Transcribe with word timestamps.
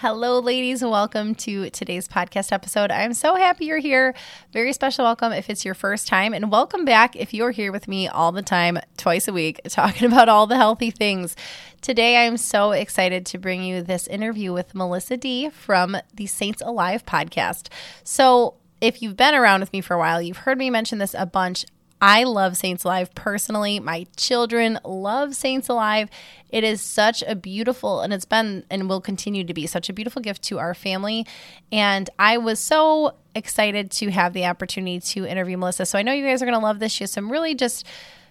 Hello, 0.00 0.38
ladies. 0.38 0.82
Welcome 0.82 1.34
to 1.34 1.68
today's 1.68 2.08
podcast 2.08 2.52
episode. 2.52 2.90
I'm 2.90 3.12
so 3.12 3.34
happy 3.34 3.66
you're 3.66 3.76
here. 3.76 4.14
Very 4.50 4.72
special 4.72 5.04
welcome 5.04 5.30
if 5.30 5.50
it's 5.50 5.62
your 5.62 5.74
first 5.74 6.08
time, 6.08 6.32
and 6.32 6.50
welcome 6.50 6.86
back 6.86 7.14
if 7.16 7.34
you're 7.34 7.50
here 7.50 7.70
with 7.70 7.86
me 7.86 8.08
all 8.08 8.32
the 8.32 8.40
time, 8.40 8.78
twice 8.96 9.28
a 9.28 9.32
week, 9.34 9.60
talking 9.68 10.06
about 10.06 10.30
all 10.30 10.46
the 10.46 10.56
healthy 10.56 10.90
things. 10.90 11.36
Today, 11.82 12.26
I'm 12.26 12.38
so 12.38 12.72
excited 12.72 13.26
to 13.26 13.36
bring 13.36 13.62
you 13.62 13.82
this 13.82 14.06
interview 14.06 14.54
with 14.54 14.74
Melissa 14.74 15.18
Dee 15.18 15.50
from 15.50 15.94
the 16.14 16.26
Saints 16.26 16.62
Alive 16.62 17.04
podcast. 17.04 17.68
So, 18.02 18.54
if 18.80 19.02
you've 19.02 19.18
been 19.18 19.34
around 19.34 19.60
with 19.60 19.74
me 19.74 19.82
for 19.82 19.92
a 19.92 19.98
while, 19.98 20.22
you've 20.22 20.38
heard 20.38 20.56
me 20.56 20.70
mention 20.70 20.96
this 20.96 21.12
a 21.12 21.26
bunch. 21.26 21.66
I 22.02 22.24
love 22.24 22.56
Saints 22.56 22.84
Alive 22.84 23.14
personally. 23.14 23.78
My 23.78 24.06
children 24.16 24.78
love 24.84 25.34
Saints 25.34 25.68
Alive. 25.68 26.08
It 26.48 26.64
is 26.64 26.80
such 26.80 27.22
a 27.26 27.34
beautiful, 27.34 28.00
and 28.00 28.12
it's 28.12 28.24
been 28.24 28.64
and 28.70 28.88
will 28.88 29.00
continue 29.00 29.44
to 29.44 29.52
be 29.52 29.66
such 29.66 29.88
a 29.88 29.92
beautiful 29.92 30.22
gift 30.22 30.42
to 30.44 30.58
our 30.58 30.74
family. 30.74 31.26
And 31.70 32.08
I 32.18 32.38
was 32.38 32.58
so 32.58 33.16
excited 33.34 33.90
to 33.92 34.10
have 34.10 34.32
the 34.32 34.46
opportunity 34.46 35.00
to 35.00 35.26
interview 35.26 35.58
Melissa. 35.58 35.84
So 35.86 35.98
I 35.98 36.02
know 36.02 36.12
you 36.12 36.24
guys 36.24 36.42
are 36.42 36.46
going 36.46 36.58
to 36.58 36.64
love 36.64 36.78
this. 36.78 36.92
She 36.92 37.04
has 37.04 37.12
some 37.12 37.30
really 37.30 37.54
just 37.54 37.86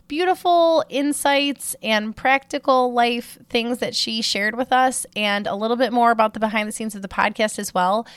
beautiful 0.07 0.83
insights 0.89 1.75
and 1.83 2.15
practical 2.15 2.91
life 2.91 3.37
things 3.49 3.77
that 3.77 3.95
she 3.95 4.23
shared 4.23 4.55
with 4.55 4.73
us, 4.73 5.05
and 5.15 5.45
a 5.45 5.53
little 5.53 5.77
bit 5.77 5.93
more 5.93 6.09
about 6.09 6.33
the 6.33 6.39
behind 6.39 6.67
the 6.67 6.73
scenes 6.73 6.95
of 6.95 7.03
the 7.03 7.07
podcast 7.07 7.59
as 7.59 7.73
well. 7.73 8.07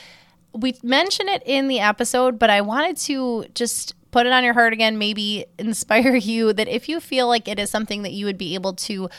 We 0.51 0.75
mentioned 0.81 1.29
it 1.29 1.43
in 1.45 1.67
the 1.67 1.79
episode, 1.79 2.39
but 2.39 2.49
I 2.49 2.61
wanted 2.61 2.97
to 2.97 3.45
just 3.53 3.93
put 4.13 4.27
it 4.27 4.31
on 4.31 4.45
your 4.45 4.53
heart 4.53 4.71
again, 4.71 4.97
maybe 4.97 5.45
inspire 5.59 6.15
you 6.15 6.53
that 6.53 6.69
if 6.69 6.87
you 6.87 7.01
feel 7.01 7.27
like 7.27 7.49
it 7.49 7.59
is 7.59 7.69
something 7.69 8.03
that 8.03 8.13
you 8.13 8.25
would 8.25 8.37
be 8.37 8.53
able 8.53 8.73
to 8.73 9.09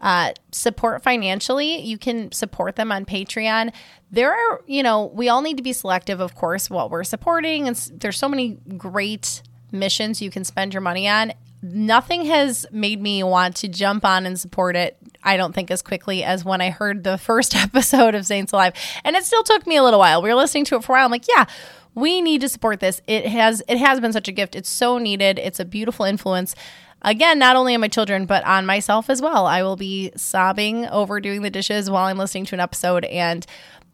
uh, 0.00 0.32
support 0.52 1.02
financially, 1.02 1.80
you 1.80 1.98
can 1.98 2.32
support 2.32 2.76
them 2.76 2.92
on 2.92 3.04
Patreon. 3.04 3.72
There 4.10 4.32
are, 4.32 4.60
you 4.66 4.82
know, 4.82 5.06
we 5.06 5.28
all 5.28 5.42
need 5.42 5.56
to 5.56 5.62
be 5.62 5.72
selective, 5.72 6.20
of 6.20 6.34
course, 6.34 6.70
what 6.70 6.90
we're 6.90 7.04
supporting. 7.04 7.68
And 7.68 7.76
there's 7.94 8.18
so 8.18 8.28
many 8.28 8.58
great 8.76 9.42
missions 9.72 10.22
you 10.22 10.30
can 10.30 10.44
spend 10.44 10.72
your 10.72 10.82
money 10.82 11.08
on. 11.08 11.32
Nothing 11.62 12.26
has 12.26 12.66
made 12.70 13.00
me 13.00 13.22
want 13.22 13.56
to 13.56 13.68
jump 13.68 14.04
on 14.04 14.26
and 14.26 14.38
support 14.38 14.76
it, 14.76 14.98
I 15.22 15.38
don't 15.38 15.54
think, 15.54 15.70
as 15.70 15.80
quickly 15.80 16.22
as 16.22 16.44
when 16.44 16.60
I 16.60 16.68
heard 16.70 17.02
the 17.02 17.16
first 17.30 17.56
episode 17.56 18.14
of 18.14 18.26
Saints 18.26 18.52
Alive. 18.52 18.74
And 19.04 19.16
it 19.16 19.24
still 19.24 19.42
took 19.42 19.66
me 19.66 19.76
a 19.76 19.82
little 19.82 20.00
while. 20.00 20.20
We 20.20 20.28
were 20.28 20.34
listening 20.34 20.66
to 20.66 20.76
it 20.76 20.84
for 20.84 20.92
a 20.92 20.96
while. 20.96 21.06
I'm 21.06 21.10
like, 21.10 21.28
yeah, 21.28 21.46
we 21.94 22.20
need 22.20 22.40
to 22.40 22.48
support 22.48 22.80
this. 22.80 23.00
It 23.06 23.26
has 23.26 23.62
it 23.68 23.78
has 23.78 24.00
been 24.00 24.12
such 24.12 24.28
a 24.28 24.32
gift. 24.32 24.56
It's 24.56 24.68
so 24.68 24.98
needed. 24.98 25.38
It's 25.38 25.60
a 25.60 25.64
beautiful 25.64 26.04
influence. 26.04 26.54
Again, 27.02 27.38
not 27.38 27.54
only 27.54 27.74
on 27.74 27.82
my 27.82 27.88
children, 27.88 28.24
but 28.24 28.44
on 28.44 28.64
myself 28.64 29.10
as 29.10 29.20
well. 29.20 29.46
I 29.46 29.62
will 29.62 29.76
be 29.76 30.10
sobbing 30.16 30.86
over 30.86 31.20
doing 31.20 31.42
the 31.42 31.50
dishes 31.50 31.90
while 31.90 32.06
I'm 32.06 32.16
listening 32.16 32.46
to 32.46 32.54
an 32.54 32.60
episode. 32.60 33.04
And 33.04 33.44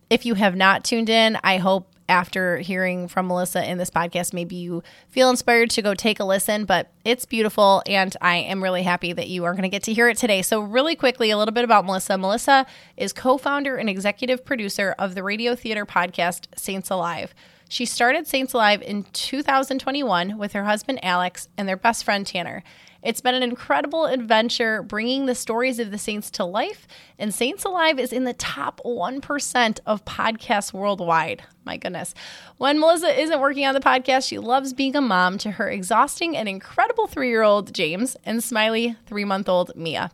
if 0.09 0.25
you 0.25 0.35
have 0.35 0.55
not 0.55 0.85
tuned 0.85 1.09
in, 1.09 1.37
I 1.43 1.57
hope 1.57 1.89
after 2.11 2.59
hearing 2.59 3.09
from 3.09 3.29
Melissa 3.29 3.67
in 3.67 3.79
this 3.79 3.89
podcast, 3.89 4.35
maybe 4.35 4.57
you 4.57 4.83
feel 5.09 5.31
inspired 5.31 5.71
to 5.71 5.83
go 5.83 5.95
take 5.95 6.21
a 6.21 6.25
listen. 6.25 6.65
But 6.65 6.91
it's 7.05 7.25
beautiful, 7.25 7.83
and 7.87 8.15
I 8.21 8.37
am 8.37 8.63
really 8.63 8.83
happy 8.83 9.13
that 9.13 9.29
you 9.29 9.45
are 9.45 9.53
going 9.53 9.63
to 9.63 9.69
get 9.69 9.85
to 9.85 9.95
hear 9.95 10.09
it 10.09 10.19
today. 10.19 10.43
So, 10.43 10.61
really 10.61 10.97
quickly, 10.97 11.31
a 11.31 11.39
little 11.39 11.55
bit 11.55 11.65
about 11.65 11.87
Melissa. 11.87 12.19
Melissa 12.19 12.67
is 12.97 13.13
co 13.13 13.39
founder 13.39 13.77
and 13.77 13.89
executive 13.89 14.45
producer 14.45 14.95
of 14.99 15.15
the 15.15 15.23
radio 15.23 15.55
theater 15.55 15.87
podcast 15.87 16.47
Saints 16.57 16.91
Alive. 16.91 17.33
She 17.69 17.87
started 17.87 18.27
Saints 18.27 18.53
Alive 18.53 18.83
in 18.83 19.05
2021 19.13 20.37
with 20.37 20.55
her 20.55 20.65
husband 20.65 20.99
Alex 21.05 21.49
and 21.57 21.69
their 21.69 21.77
best 21.77 22.03
friend 22.03 22.27
Tanner. 22.27 22.65
It's 23.03 23.21
been 23.21 23.35
an 23.35 23.43
incredible 23.43 24.05
adventure 24.05 24.83
bringing 24.83 25.27
the 25.27 25.35
stories 25.35 25.79
of 25.79 25.91
the 25.91 25.99
Saints 25.99 26.31
to 26.33 26.45
life, 26.45 26.87
and 27.19 27.33
Saints 27.33 27.65
Alive 27.65 27.99
is 27.99 28.13
in 28.13 28.25
the 28.25 28.35
top 28.35 28.81
1% 28.85 29.81
of 29.87 30.05
podcasts 30.05 30.73
worldwide. 30.73 31.43
My 31.65 31.77
goodness. 31.79 32.15
When 32.59 32.79
Melissa 32.79 33.19
isn't 33.19 33.41
working 33.41 33.65
on 33.65 33.75
the 33.75 33.81
podcast, 33.81 34.29
she 34.29 34.39
loves 34.39 34.75
being 34.75 34.97
a 34.97 35.01
mom 35.01 35.39
to 35.39 35.53
her 35.53 35.71
exhausting 35.71 36.37
and 36.37 36.49
incredible 36.49 37.07
three 37.07 37.29
year 37.29 37.43
old 37.43 37.73
James 37.73 38.17
and 38.25 38.45
smiley 38.45 38.97
three 39.07 39.25
month 39.25 39.49
old 39.49 39.73
Mia. 39.75 40.11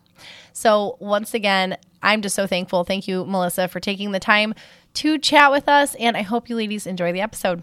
So, 0.52 0.96
once 1.00 1.34
again, 1.34 1.76
I'm 2.02 2.22
just 2.22 2.36
so 2.36 2.46
thankful. 2.46 2.84
Thank 2.84 3.08
you, 3.08 3.24
Melissa, 3.24 3.68
for 3.68 3.80
taking 3.80 4.12
the 4.12 4.20
time 4.20 4.54
to 4.94 5.18
chat 5.18 5.50
with 5.50 5.68
us, 5.68 5.94
and 5.96 6.16
I 6.16 6.22
hope 6.22 6.48
you 6.48 6.56
ladies 6.56 6.86
enjoy 6.86 7.12
the 7.12 7.20
episode. 7.20 7.62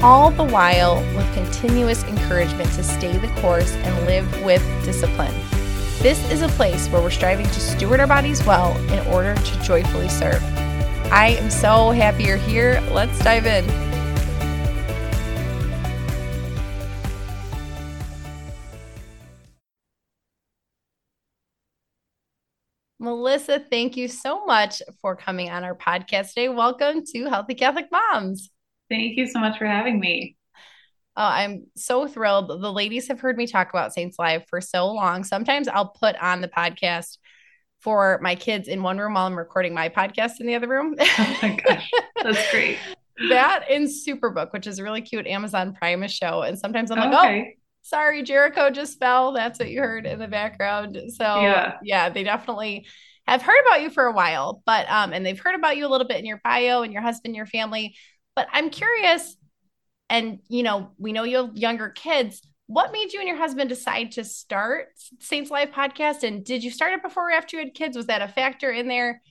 All 0.00 0.30
the 0.30 0.44
while 0.44 0.98
with 1.16 1.34
continuous 1.34 2.04
encouragement 2.04 2.70
to 2.74 2.84
stay 2.84 3.18
the 3.18 3.26
course 3.40 3.72
and 3.72 4.06
live 4.06 4.44
with 4.44 4.62
discipline. 4.84 5.34
This 5.98 6.22
is 6.30 6.40
a 6.40 6.48
place 6.50 6.86
where 6.86 7.02
we're 7.02 7.10
striving 7.10 7.46
to 7.46 7.60
steward 7.60 7.98
our 7.98 8.06
bodies 8.06 8.46
well 8.46 8.76
in 8.92 9.04
order 9.08 9.34
to 9.34 9.60
joyfully 9.60 10.08
serve. 10.08 10.40
I 11.10 11.36
am 11.40 11.50
so 11.50 11.90
happy 11.90 12.22
you're 12.22 12.36
here. 12.36 12.80
Let's 12.92 13.18
dive 13.24 13.46
in. 13.46 13.66
Melissa, 23.00 23.64
thank 23.68 23.96
you 23.96 24.06
so 24.06 24.44
much 24.46 24.80
for 25.02 25.16
coming 25.16 25.50
on 25.50 25.64
our 25.64 25.74
podcast 25.74 26.34
today. 26.34 26.48
Welcome 26.48 27.02
to 27.06 27.24
Healthy 27.24 27.56
Catholic 27.56 27.88
Moms. 27.90 28.48
Thank 28.90 29.16
you 29.16 29.26
so 29.26 29.40
much 29.40 29.58
for 29.58 29.66
having 29.66 30.00
me. 30.00 30.36
Oh, 31.16 31.22
I'm 31.22 31.66
so 31.76 32.06
thrilled. 32.06 32.48
The 32.48 32.72
ladies 32.72 33.08
have 33.08 33.18
heard 33.20 33.36
me 33.36 33.46
talk 33.46 33.70
about 33.70 33.92
Saints 33.92 34.16
Alive 34.18 34.44
for 34.48 34.60
so 34.60 34.92
long. 34.92 35.24
Sometimes 35.24 35.66
I'll 35.66 35.88
put 35.88 36.14
on 36.16 36.40
the 36.40 36.48
podcast 36.48 37.18
for 37.80 38.18
my 38.22 38.34
kids 38.34 38.68
in 38.68 38.82
one 38.82 38.98
room 38.98 39.14
while 39.14 39.26
I'm 39.26 39.36
recording 39.36 39.74
my 39.74 39.88
podcast 39.88 40.40
in 40.40 40.46
the 40.46 40.54
other 40.54 40.68
room. 40.68 40.94
Oh 41.18 41.38
my 41.42 41.56
gosh, 41.56 41.90
that's 42.22 42.50
great. 42.50 42.78
that 43.30 43.68
in 43.68 43.84
Superbook, 43.84 44.52
which 44.52 44.66
is 44.66 44.78
a 44.78 44.84
really 44.84 45.02
cute 45.02 45.26
Amazon 45.26 45.74
Prime 45.74 46.06
show. 46.08 46.42
And 46.42 46.58
sometimes 46.58 46.90
I'm 46.90 46.98
like, 46.98 47.12
oh, 47.12 47.18
okay. 47.18 47.54
oh, 47.56 47.60
sorry, 47.82 48.22
Jericho 48.22 48.70
just 48.70 48.98
fell. 48.98 49.32
That's 49.32 49.58
what 49.58 49.70
you 49.70 49.80
heard 49.80 50.06
in 50.06 50.18
the 50.18 50.28
background. 50.28 50.96
So 51.16 51.24
yeah, 51.24 51.74
yeah 51.82 52.10
they 52.10 52.22
definitely 52.22 52.86
have 53.26 53.42
heard 53.42 53.60
about 53.66 53.82
you 53.82 53.90
for 53.90 54.04
a 54.04 54.12
while, 54.12 54.62
but 54.64 54.88
um, 54.88 55.12
and 55.12 55.26
they've 55.26 55.38
heard 55.38 55.54
about 55.54 55.76
you 55.76 55.86
a 55.86 55.90
little 55.90 56.06
bit 56.06 56.18
in 56.18 56.26
your 56.26 56.40
bio 56.44 56.82
and 56.82 56.92
your 56.92 57.02
husband, 57.02 57.34
your 57.34 57.46
family. 57.46 57.96
But 58.38 58.46
I'm 58.52 58.70
curious, 58.70 59.36
and 60.08 60.38
you 60.48 60.62
know, 60.62 60.92
we 60.96 61.10
know 61.10 61.24
you 61.24 61.38
have 61.38 61.56
younger 61.56 61.88
kids. 61.88 62.40
What 62.68 62.92
made 62.92 63.12
you 63.12 63.18
and 63.18 63.26
your 63.26 63.36
husband 63.36 63.68
decide 63.68 64.12
to 64.12 64.22
start 64.22 64.90
Saints 65.18 65.50
Alive 65.50 65.70
podcast? 65.72 66.22
And 66.22 66.44
did 66.44 66.62
you 66.62 66.70
start 66.70 66.92
it 66.92 67.02
before 67.02 67.30
or 67.30 67.32
after 67.32 67.56
you 67.56 67.64
had 67.64 67.74
kids? 67.74 67.96
Was 67.96 68.06
that 68.06 68.22
a 68.22 68.28
factor 68.28 68.70
in 68.70 68.86
there? 68.86 69.22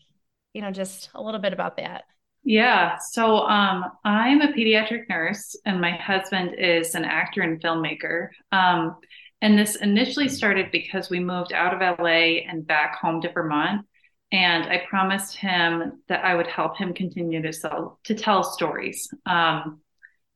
You 0.52 0.62
know, 0.62 0.72
just 0.72 1.10
a 1.16 1.24
little 1.24 1.40
bit 1.40 1.54
about 1.54 1.78
that. 1.78 2.04
Yeah. 2.44 2.98
So 2.98 3.48
um, 3.48 3.86
I'm 4.04 4.42
a 4.42 4.52
pediatric 4.52 5.08
nurse, 5.08 5.56
and 5.66 5.80
my 5.80 5.92
husband 5.92 6.56
is 6.60 6.94
an 6.94 7.06
actor 7.06 7.44
and 7.44 7.62
filmmaker. 7.62 8.28
Um, 8.52 8.98
and 9.42 9.58
this 9.58 9.78
initially 9.78 10.28
started 10.28 10.70
because 10.70 11.10
we 11.10 11.22
moved 11.22 11.54
out 11.54 11.74
of 11.74 11.98
LA 11.98 12.44
and 12.46 12.68
back 12.68 12.98
home 12.98 13.22
to 13.22 13.32
Vermont. 13.32 13.86
And 14.32 14.66
I 14.66 14.84
promised 14.90 15.38
him 15.38 16.02
that 16.10 16.26
I 16.26 16.36
would 16.36 16.48
help 16.48 16.78
him 16.78 16.94
continue 16.94 17.42
to 17.42 17.54
sell 17.54 18.00
to 18.04 18.14
tell 18.14 18.44
stories. 18.44 19.10
Um, 19.26 19.80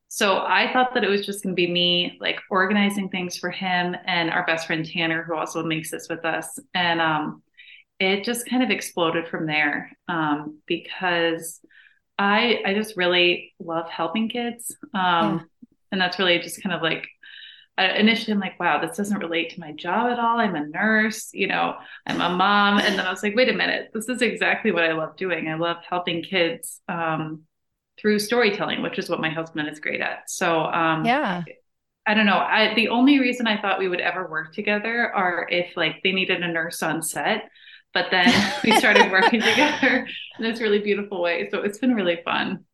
so 0.08 0.38
I 0.38 0.70
thought 0.72 0.94
that 0.94 1.04
it 1.04 1.08
was 1.08 1.24
just 1.24 1.42
going 1.42 1.54
to 1.54 1.60
be 1.60 1.70
me 1.70 2.18
like 2.20 2.38
organizing 2.50 3.08
things 3.08 3.38
for 3.38 3.50
him 3.50 3.96
and 4.06 4.30
our 4.30 4.44
best 4.44 4.66
friend 4.66 4.84
Tanner, 4.84 5.22
who 5.22 5.34
also 5.34 5.62
makes 5.62 5.90
this 5.90 6.06
with 6.08 6.24
us. 6.24 6.58
And 6.74 7.00
um, 7.00 7.42
it 7.98 8.24
just 8.24 8.48
kind 8.48 8.62
of 8.62 8.70
exploded 8.70 9.28
from 9.28 9.46
there 9.46 9.90
um, 10.08 10.58
because 10.66 11.60
I 12.18 12.60
I 12.66 12.74
just 12.74 12.96
really 12.96 13.54
love 13.58 13.88
helping 13.88 14.28
kids. 14.28 14.76
Um, 14.94 15.00
yeah. 15.00 15.40
And 15.92 16.00
that's 16.00 16.18
really 16.18 16.38
just 16.38 16.62
kind 16.62 16.74
of 16.74 16.82
like 16.82 17.06
initially 17.78 18.32
I'm 18.32 18.40
like, 18.40 18.60
wow, 18.60 18.80
this 18.80 18.96
doesn't 18.96 19.18
relate 19.18 19.50
to 19.50 19.60
my 19.60 19.72
job 19.72 20.10
at 20.10 20.18
all. 20.18 20.38
I'm 20.38 20.54
a 20.54 20.66
nurse, 20.66 21.30
you 21.32 21.46
know, 21.46 21.76
I'm 22.06 22.20
a 22.20 22.28
mom. 22.28 22.78
And 22.78 22.98
then 22.98 23.06
I 23.06 23.10
was 23.10 23.22
like, 23.22 23.34
wait 23.34 23.48
a 23.48 23.54
minute, 23.54 23.90
this 23.94 24.08
is 24.08 24.22
exactly 24.22 24.72
what 24.72 24.84
I 24.84 24.92
love 24.92 25.16
doing. 25.16 25.48
I 25.48 25.54
love 25.54 25.78
helping 25.88 26.22
kids 26.22 26.80
um, 26.88 27.42
through 27.98 28.18
storytelling, 28.18 28.82
which 28.82 28.98
is 28.98 29.08
what 29.08 29.20
my 29.20 29.30
husband 29.30 29.68
is 29.68 29.80
great 29.80 30.00
at. 30.00 30.28
So, 30.28 30.64
um, 30.64 31.04
yeah. 31.04 31.42
I 32.04 32.14
don't 32.14 32.26
know. 32.26 32.38
I, 32.38 32.74
the 32.74 32.88
only 32.88 33.20
reason 33.20 33.46
I 33.46 33.60
thought 33.60 33.78
we 33.78 33.88
would 33.88 34.00
ever 34.00 34.28
work 34.28 34.52
together 34.52 35.14
are 35.14 35.46
if 35.48 35.76
like 35.76 36.02
they 36.02 36.10
needed 36.10 36.42
a 36.42 36.48
nurse 36.48 36.82
on 36.82 37.00
set. 37.00 37.48
But 37.94 38.06
then 38.10 38.32
we 38.64 38.72
started 38.72 39.12
working 39.12 39.40
together 39.40 40.08
in 40.38 40.44
this 40.44 40.60
really 40.60 40.80
beautiful 40.80 41.22
way. 41.22 41.48
So 41.50 41.62
it's 41.62 41.78
been 41.78 41.94
really 41.94 42.20
fun. 42.24 42.64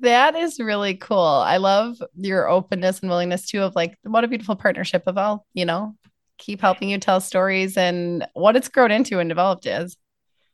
That 0.00 0.36
is 0.36 0.60
really 0.60 0.94
cool. 0.94 1.18
I 1.18 1.56
love 1.56 1.96
your 2.16 2.48
openness 2.48 3.00
and 3.00 3.10
willingness 3.10 3.46
too 3.46 3.62
of 3.62 3.74
like 3.74 3.96
what 4.02 4.24
a 4.24 4.28
beautiful 4.28 4.56
partnership 4.56 5.04
of 5.06 5.16
all, 5.16 5.46
you 5.54 5.64
know, 5.64 5.96
keep 6.38 6.60
helping 6.60 6.90
you 6.90 6.98
tell 6.98 7.20
stories 7.20 7.76
and 7.76 8.26
what 8.34 8.56
it's 8.56 8.68
grown 8.68 8.90
into 8.90 9.18
and 9.18 9.28
developed 9.28 9.66
is. 9.66 9.96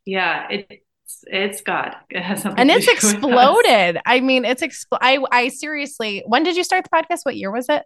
Yeah, 0.04 0.48
it's 0.50 1.24
it's 1.24 1.60
God. 1.60 1.94
It 2.10 2.22
has 2.22 2.42
something 2.42 2.60
and 2.60 2.70
it's 2.70 2.88
exploded. 2.88 4.00
I 4.06 4.20
mean, 4.20 4.44
it's 4.44 4.62
expl- 4.62 4.98
I 5.00 5.18
I 5.30 5.48
seriously. 5.48 6.22
When 6.26 6.42
did 6.42 6.56
you 6.56 6.64
start 6.64 6.84
the 6.84 6.90
podcast? 6.90 7.20
What 7.24 7.36
year 7.36 7.50
was 7.50 7.68
it? 7.68 7.82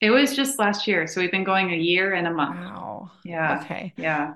It 0.00 0.10
was 0.10 0.34
just 0.34 0.58
last 0.58 0.88
year. 0.88 1.06
So 1.06 1.20
we've 1.20 1.30
been 1.30 1.44
going 1.44 1.72
a 1.72 1.76
year 1.76 2.14
and 2.14 2.26
a 2.26 2.32
month. 2.32 2.56
Wow. 2.56 3.12
Yeah. 3.24 3.60
Okay. 3.62 3.92
Yeah. 3.96 4.34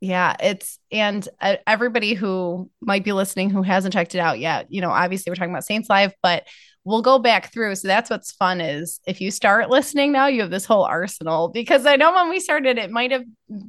Yeah, 0.00 0.36
it's 0.40 0.78
and 0.92 1.28
uh, 1.40 1.56
everybody 1.66 2.14
who 2.14 2.70
might 2.80 3.04
be 3.04 3.12
listening 3.12 3.50
who 3.50 3.62
hasn't 3.62 3.92
checked 3.94 4.14
it 4.14 4.20
out 4.20 4.38
yet, 4.38 4.66
you 4.70 4.80
know, 4.80 4.90
obviously 4.90 5.30
we're 5.30 5.36
talking 5.36 5.50
about 5.50 5.64
Saints 5.64 5.88
Alive, 5.88 6.12
but 6.22 6.46
we'll 6.84 7.02
go 7.02 7.18
back 7.18 7.52
through. 7.52 7.74
So 7.74 7.86
that's 7.86 8.08
what's 8.08 8.32
fun 8.32 8.60
is 8.60 9.00
if 9.06 9.20
you 9.20 9.30
start 9.30 9.68
listening 9.68 10.10
now, 10.10 10.26
you 10.26 10.40
have 10.40 10.50
this 10.50 10.64
whole 10.64 10.84
arsenal 10.84 11.48
because 11.48 11.84
I 11.84 11.96
know 11.96 12.14
when 12.14 12.30
we 12.30 12.40
started, 12.40 12.78
it 12.78 12.90
might 12.90 13.10
have 13.10 13.24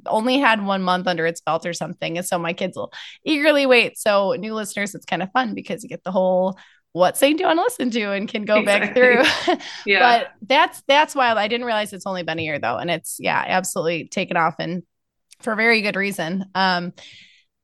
only 0.06 0.38
had 0.38 0.66
one 0.66 0.84
month 0.84 1.06
under 1.06 1.26
its 1.26 1.42
belt 1.42 1.66
or 1.66 1.74
something. 1.74 2.18
And 2.18 2.26
so 2.26 2.40
my 2.40 2.54
kids 2.54 2.78
will 2.78 2.94
eagerly 3.26 3.66
wait. 3.66 3.98
So 3.98 4.34
new 4.40 4.54
listeners, 4.54 4.96
it's 4.96 5.06
kind 5.06 5.22
of 5.22 5.32
fun 5.32 5.54
because 5.54 5.84
you 5.84 5.90
get 5.90 6.04
the 6.04 6.12
whole 6.12 6.58
what 6.94 7.18
saint 7.18 7.38
do 7.38 7.44
you 7.44 7.48
want 7.48 7.58
to 7.58 7.64
listen 7.64 7.92
to 7.92 8.12
and 8.14 8.28
can 8.28 8.46
go 8.46 8.60
exactly. 8.60 8.88
back 8.88 8.96
through. 9.46 9.58
yeah. 9.86 10.00
but 10.00 10.32
that's 10.42 10.82
that's 10.88 11.14
wild. 11.14 11.38
I 11.38 11.48
didn't 11.48 11.66
realize 11.66 11.92
it's 11.94 12.08
only 12.08 12.24
been 12.24 12.40
a 12.40 12.44
year 12.44 12.58
though. 12.58 12.78
And 12.78 12.90
it's 12.90 13.18
yeah, 13.20 13.44
absolutely 13.46 14.08
taken 14.08 14.38
off 14.38 14.56
and 14.60 14.84
for 15.42 15.56
very 15.56 15.82
good 15.82 15.96
reason. 15.96 16.46
Um, 16.56 16.94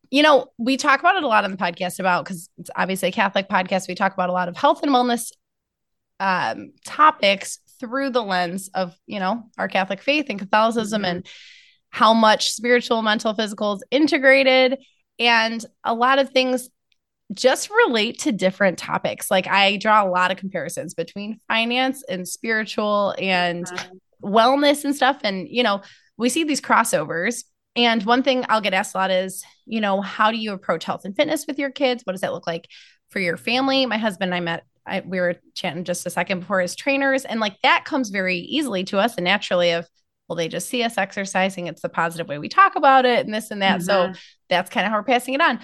you 0.10 0.24
know, 0.24 0.48
we 0.58 0.78
talk 0.78 1.00
about 1.00 1.18
it 1.18 1.24
a 1.24 1.28
lot 1.28 1.44
on 1.44 1.52
the 1.52 1.58
podcast 1.58 2.00
about 2.00 2.24
because 2.24 2.50
it's 2.58 2.70
obviously 2.76 3.10
a 3.10 3.12
Catholic 3.12 3.50
podcast. 3.50 3.88
We 3.88 3.96
talk 3.96 4.14
about 4.14 4.30
a 4.30 4.34
lot 4.34 4.48
of 4.48 4.56
health 4.56 4.82
and 4.84 4.92
wellness 4.92 5.32
um, 6.20 6.72
topics 6.86 7.60
through 7.80 8.12
the 8.12 8.24
lens 8.24 8.70
of, 8.74 8.96
you 9.08 9.20
know, 9.20 9.50
our 9.58 9.68
Catholic 9.68 10.02
faith 10.02 10.28
and 10.30 10.40
Catholicism 10.40 11.02
mm-hmm. 11.02 11.18
and 11.18 11.28
how 11.90 12.14
much 12.14 12.52
spiritual, 12.52 13.02
mental, 13.02 13.34
physical 13.34 13.74
is 13.74 13.84
integrated. 13.92 14.80
And 15.20 15.64
a 15.84 15.94
lot 15.94 16.20
of 16.20 16.30
things 16.30 16.70
just 17.34 17.70
relate 17.70 18.20
to 18.20 18.32
different 18.32 18.78
topics. 18.78 19.32
Like 19.32 19.48
I 19.48 19.78
draw 19.78 20.04
a 20.04 20.10
lot 20.10 20.32
of 20.32 20.38
comparisons 20.38 20.94
between 20.94 21.40
finance 21.48 22.04
and 22.08 22.28
spiritual 22.28 23.16
and 23.18 23.66
mm-hmm. 23.66 24.28
wellness 24.28 24.84
and 24.86 24.96
stuff. 24.96 25.20
And, 25.24 25.48
you 25.50 25.64
know, 25.64 25.82
we 26.18 26.30
see 26.30 26.44
these 26.44 26.62
crossovers 26.62 27.44
and 27.76 28.04
one 28.04 28.24
thing 28.24 28.46
I'll 28.50 28.62
get 28.62 28.74
asked 28.74 28.96
a 28.96 28.98
lot 28.98 29.12
is, 29.12 29.44
you 29.66 29.82
know, 29.82 30.02
how 30.02 30.32
do 30.32 30.38
you 30.38 30.54
approach 30.54 30.84
health 30.86 31.06
and 31.06 31.16
fitness 31.16 31.46
with 31.48 31.60
your 31.60 31.72
kids? 31.72 32.04
What 32.04 32.14
does 32.14 32.22
that 32.22 32.34
look 32.34 32.48
like 32.48 32.68
for 33.10 33.20
your 33.20 33.38
family? 33.38 33.86
My 33.86 33.98
husband 33.98 34.34
and 34.34 34.36
I 34.36 34.40
met, 34.40 34.64
I, 34.86 35.02
we 35.06 35.20
were 35.20 35.36
chatting 35.54 35.84
just 35.84 36.06
a 36.06 36.10
second 36.10 36.42
before 36.42 36.62
as 36.62 36.76
trainers, 36.76 37.26
and 37.26 37.40
like 37.40 37.60
that 37.64 37.86
comes 37.86 38.10
very 38.10 38.38
easily 38.38 38.84
to 38.86 39.00
us 39.00 39.16
and 39.16 39.26
naturally 39.26 39.72
of, 39.72 39.88
well, 40.28 40.36
they 40.36 40.48
just 40.48 40.70
see 40.70 40.82
us 40.82 40.98
exercising. 40.98 41.68
It's 41.68 41.82
the 41.82 41.90
positive 41.90 42.28
way 42.28 42.40
we 42.40 42.50
talk 42.50 42.76
about 42.76 43.06
it 43.06 43.26
and 43.26 43.34
this 43.34 43.52
and 43.52 43.62
that. 43.62 43.82
Mm-hmm. 43.82 44.14
So 44.14 44.20
that's 44.50 44.72
kind 44.72 44.86
of 44.86 44.92
how 44.92 44.98
we're 44.98 45.04
passing 45.04 45.36
it 45.36 45.42
on. 45.42 45.60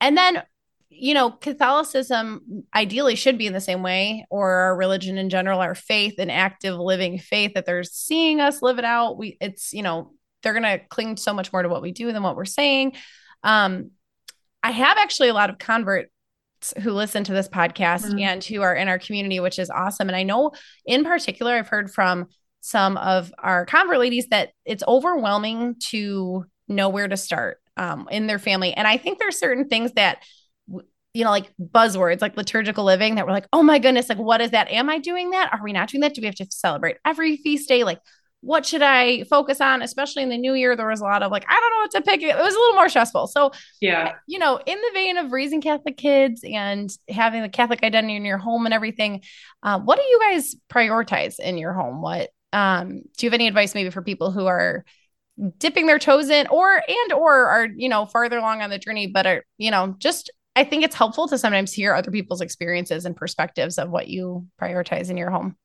And 0.00 0.16
then, 0.16 0.42
you 0.88 1.14
know, 1.14 1.30
Catholicism 1.30 2.64
ideally 2.74 3.14
should 3.14 3.38
be 3.38 3.46
in 3.46 3.52
the 3.52 3.60
same 3.60 3.82
way, 3.82 4.26
or 4.28 4.50
our 4.50 4.76
religion 4.76 5.18
in 5.18 5.30
general, 5.30 5.60
our 5.60 5.76
faith 5.76 6.14
and 6.18 6.32
active 6.32 6.76
living 6.76 7.18
faith 7.18 7.52
that 7.54 7.64
they're 7.64 7.84
seeing 7.84 8.40
us 8.40 8.60
live 8.60 8.78
it 8.80 8.84
out. 8.84 9.16
We, 9.16 9.36
it's, 9.40 9.72
you 9.72 9.82
know, 9.82 10.14
they're 10.42 10.52
going 10.52 10.62
to 10.62 10.80
cling 10.88 11.16
so 11.16 11.34
much 11.34 11.52
more 11.52 11.62
to 11.62 11.68
what 11.68 11.82
we 11.82 11.92
do 11.92 12.12
than 12.12 12.22
what 12.22 12.36
we're 12.36 12.44
saying. 12.44 12.94
Um, 13.42 13.90
I 14.62 14.70
have 14.70 14.98
actually 14.98 15.28
a 15.28 15.34
lot 15.34 15.50
of 15.50 15.58
converts 15.58 16.10
who 16.82 16.92
listen 16.92 17.24
to 17.24 17.32
this 17.32 17.48
podcast 17.48 18.04
mm-hmm. 18.04 18.18
and 18.18 18.44
who 18.44 18.62
are 18.62 18.74
in 18.74 18.88
our 18.88 18.98
community, 18.98 19.40
which 19.40 19.58
is 19.58 19.70
awesome. 19.70 20.08
And 20.08 20.16
I 20.16 20.22
know 20.22 20.52
in 20.84 21.04
particular, 21.04 21.54
I've 21.54 21.68
heard 21.68 21.90
from 21.90 22.26
some 22.60 22.98
of 22.98 23.32
our 23.38 23.64
convert 23.64 23.98
ladies 23.98 24.26
that 24.30 24.50
it's 24.66 24.84
overwhelming 24.86 25.76
to 25.88 26.44
know 26.68 26.90
where 26.90 27.08
to 27.08 27.16
start 27.16 27.58
um, 27.78 28.06
in 28.10 28.26
their 28.26 28.38
family. 28.38 28.74
And 28.74 28.86
I 28.86 28.98
think 28.98 29.18
there's 29.18 29.38
certain 29.38 29.68
things 29.68 29.92
that 29.92 30.22
you 31.12 31.24
know, 31.24 31.30
like 31.30 31.52
buzzwords 31.60 32.20
like 32.20 32.36
liturgical 32.36 32.84
living 32.84 33.16
that 33.16 33.26
we're 33.26 33.32
like, 33.32 33.48
oh 33.52 33.62
my 33.62 33.78
goodness, 33.78 34.08
like 34.08 34.18
what 34.18 34.40
is 34.40 34.52
that? 34.52 34.70
Am 34.70 34.88
I 34.88 34.98
doing 34.98 35.30
that? 35.30 35.52
Are 35.52 35.62
we 35.62 35.72
not 35.72 35.88
doing 35.88 36.02
that? 36.02 36.14
Do 36.14 36.20
we 36.20 36.26
have 36.26 36.36
to 36.36 36.46
celebrate 36.50 36.98
every 37.04 37.36
feast 37.36 37.68
day? 37.68 37.82
Like, 37.82 37.98
what 38.42 38.64
should 38.64 38.82
I 38.82 39.24
focus 39.24 39.60
on? 39.60 39.82
Especially 39.82 40.22
in 40.22 40.30
the 40.30 40.38
new 40.38 40.54
year, 40.54 40.74
there 40.74 40.88
was 40.88 41.00
a 41.00 41.04
lot 41.04 41.22
of 41.22 41.30
like, 41.30 41.44
I 41.48 41.60
don't 41.60 41.70
know 41.70 41.78
what 41.78 41.90
to 41.92 42.02
pick. 42.02 42.22
It 42.22 42.36
was 42.36 42.54
a 42.54 42.58
little 42.58 42.74
more 42.74 42.88
stressful. 42.88 43.26
So, 43.26 43.52
yeah, 43.80 44.14
you 44.26 44.38
know, 44.38 44.58
in 44.64 44.78
the 44.78 44.90
vein 44.94 45.18
of 45.18 45.32
raising 45.32 45.60
Catholic 45.60 45.96
kids 45.96 46.42
and 46.44 46.90
having 47.08 47.42
the 47.42 47.48
Catholic 47.48 47.82
identity 47.82 48.16
in 48.16 48.24
your 48.24 48.38
home 48.38 48.64
and 48.64 48.74
everything, 48.74 49.22
uh, 49.62 49.78
what 49.80 49.98
do 49.98 50.04
you 50.04 50.20
guys 50.20 50.56
prioritize 50.70 51.38
in 51.38 51.58
your 51.58 51.72
home? 51.72 52.00
What 52.00 52.30
um, 52.52 53.02
do 53.16 53.26
you 53.26 53.30
have 53.30 53.34
any 53.34 53.46
advice 53.46 53.74
maybe 53.74 53.90
for 53.90 54.02
people 54.02 54.30
who 54.30 54.46
are 54.46 54.84
dipping 55.58 55.86
their 55.86 55.98
toes 55.98 56.28
in 56.28 56.46
or 56.48 56.82
and 56.86 57.12
or 57.12 57.46
are 57.46 57.66
you 57.76 57.88
know 57.88 58.06
farther 58.06 58.38
along 58.38 58.62
on 58.62 58.70
the 58.70 58.78
journey, 58.78 59.06
but 59.06 59.26
are 59.26 59.44
you 59.58 59.70
know 59.70 59.94
just 59.98 60.30
I 60.56 60.64
think 60.64 60.82
it's 60.82 60.96
helpful 60.96 61.28
to 61.28 61.38
sometimes 61.38 61.72
hear 61.72 61.94
other 61.94 62.10
people's 62.10 62.40
experiences 62.40 63.04
and 63.04 63.16
perspectives 63.16 63.78
of 63.78 63.90
what 63.90 64.08
you 64.08 64.46
prioritize 64.60 65.10
in 65.10 65.16
your 65.16 65.30
home. 65.30 65.56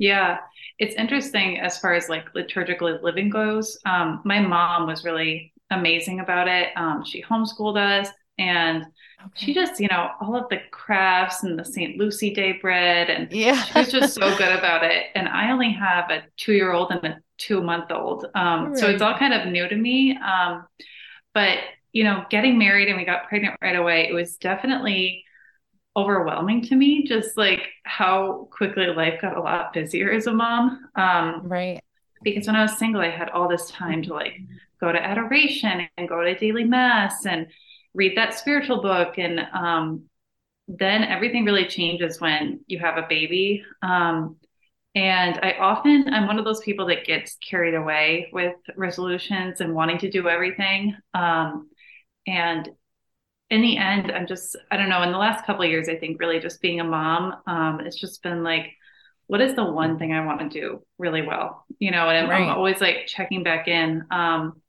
Yeah, 0.00 0.38
it's 0.78 0.94
interesting 0.94 1.60
as 1.60 1.78
far 1.78 1.92
as 1.92 2.08
like 2.08 2.34
liturgical 2.34 2.98
living 3.02 3.28
goes. 3.28 3.78
Um, 3.84 4.22
my 4.24 4.40
mom 4.40 4.86
was 4.86 5.04
really 5.04 5.52
amazing 5.70 6.20
about 6.20 6.48
it. 6.48 6.70
Um, 6.74 7.04
she 7.04 7.22
homeschooled 7.22 7.76
us 7.76 8.08
and 8.38 8.84
okay. 8.84 9.30
she 9.34 9.52
just, 9.52 9.78
you 9.78 9.88
know, 9.88 10.08
all 10.22 10.34
of 10.34 10.48
the 10.48 10.60
crafts 10.70 11.42
and 11.42 11.58
the 11.58 11.66
St. 11.66 11.98
Lucy 11.98 12.32
Day 12.32 12.52
bread. 12.52 13.10
And 13.10 13.30
yeah. 13.30 13.62
she 13.62 13.78
was 13.78 13.92
just 13.92 14.14
so 14.14 14.34
good 14.38 14.52
about 14.58 14.82
it. 14.82 15.08
And 15.14 15.28
I 15.28 15.52
only 15.52 15.70
have 15.72 16.10
a 16.10 16.22
two 16.38 16.54
year 16.54 16.72
old 16.72 16.92
and 16.92 17.04
a 17.04 17.18
two 17.36 17.60
month 17.62 17.90
old. 17.90 18.24
Um, 18.34 18.70
right. 18.70 18.78
So 18.78 18.86
it's 18.88 19.02
all 19.02 19.18
kind 19.18 19.34
of 19.34 19.48
new 19.48 19.68
to 19.68 19.76
me. 19.76 20.16
Um, 20.16 20.64
but, 21.34 21.58
you 21.92 22.04
know, 22.04 22.24
getting 22.30 22.58
married 22.58 22.88
and 22.88 22.96
we 22.96 23.04
got 23.04 23.28
pregnant 23.28 23.56
right 23.60 23.76
away, 23.76 24.08
it 24.08 24.14
was 24.14 24.38
definitely 24.38 25.24
overwhelming 26.00 26.62
to 26.62 26.74
me 26.76 27.04
just 27.06 27.36
like 27.36 27.62
how 27.84 28.48
quickly 28.50 28.86
life 28.86 29.20
got 29.20 29.36
a 29.36 29.40
lot 29.40 29.72
busier 29.72 30.10
as 30.12 30.26
a 30.26 30.32
mom. 30.32 30.88
Um 30.96 31.42
right. 31.44 31.80
because 32.22 32.46
when 32.46 32.56
i 32.56 32.62
was 32.62 32.76
single 32.78 33.00
i 33.00 33.10
had 33.10 33.30
all 33.30 33.48
this 33.48 33.70
time 33.70 34.02
to 34.02 34.12
like 34.14 34.34
go 34.80 34.92
to 34.92 35.02
adoration 35.02 35.88
and 35.96 36.08
go 36.08 36.22
to 36.22 36.34
daily 36.34 36.64
mass 36.64 37.26
and 37.26 37.46
read 37.94 38.16
that 38.16 38.34
spiritual 38.34 38.80
book. 38.82 39.18
And 39.18 39.40
um 39.52 40.04
then 40.68 41.02
everything 41.02 41.44
really 41.44 41.66
changes 41.66 42.20
when 42.20 42.60
you 42.66 42.78
have 42.78 42.96
a 42.96 43.06
baby. 43.08 43.64
Um 43.82 44.36
and 44.96 45.38
i 45.42 45.52
often 45.60 46.12
i'm 46.12 46.26
one 46.26 46.38
of 46.38 46.44
those 46.44 46.60
people 46.60 46.86
that 46.86 47.04
gets 47.06 47.36
carried 47.48 47.74
away 47.74 48.28
with 48.32 48.56
resolutions 48.76 49.60
and 49.60 49.74
wanting 49.74 49.98
to 49.98 50.10
do 50.10 50.28
everything. 50.28 50.96
Um 51.14 51.70
and 52.26 52.68
in 53.50 53.62
the 53.62 53.76
end, 53.76 54.12
I'm 54.12 54.26
just, 54.26 54.56
I 54.70 54.76
don't 54.76 54.88
know, 54.88 55.02
in 55.02 55.10
the 55.10 55.18
last 55.18 55.44
couple 55.44 55.64
of 55.64 55.70
years, 55.70 55.88
I 55.88 55.96
think 55.96 56.20
really 56.20 56.38
just 56.38 56.62
being 56.62 56.80
a 56.80 56.84
mom, 56.84 57.34
um, 57.46 57.80
it's 57.80 57.98
just 57.98 58.22
been 58.22 58.44
like, 58.44 58.76
what 59.26 59.40
is 59.40 59.54
the 59.54 59.64
one 59.64 59.98
thing 59.98 60.12
I 60.12 60.24
want 60.24 60.40
to 60.40 60.48
do 60.48 60.82
really 60.98 61.22
well? 61.22 61.64
You 61.78 61.90
know, 61.90 62.08
and 62.08 62.18
I'm, 62.18 62.30
right. 62.30 62.42
I'm 62.42 62.56
always 62.56 62.80
like 62.80 63.06
checking 63.06 63.42
back 63.42 63.68
in. 63.68 64.04
Um, 64.10 64.60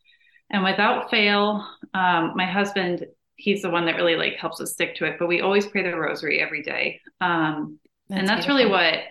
and 0.50 0.64
without 0.64 1.10
fail, 1.10 1.66
um, 1.94 2.34
my 2.36 2.46
husband, 2.46 3.06
he's 3.36 3.62
the 3.62 3.70
one 3.70 3.86
that 3.86 3.96
really 3.96 4.16
like 4.16 4.36
helps 4.36 4.60
us 4.60 4.74
stick 4.74 4.96
to 4.96 5.06
it. 5.06 5.18
But 5.18 5.28
we 5.28 5.42
always 5.42 5.66
pray 5.66 5.84
the 5.84 5.96
rosary 5.96 6.40
every 6.40 6.64
day. 6.64 7.00
Um, 7.22 7.80
that's 8.10 8.20
and 8.20 8.28
that's 8.28 8.46
beautiful. 8.46 8.70
really 8.70 8.94
what 8.94 9.04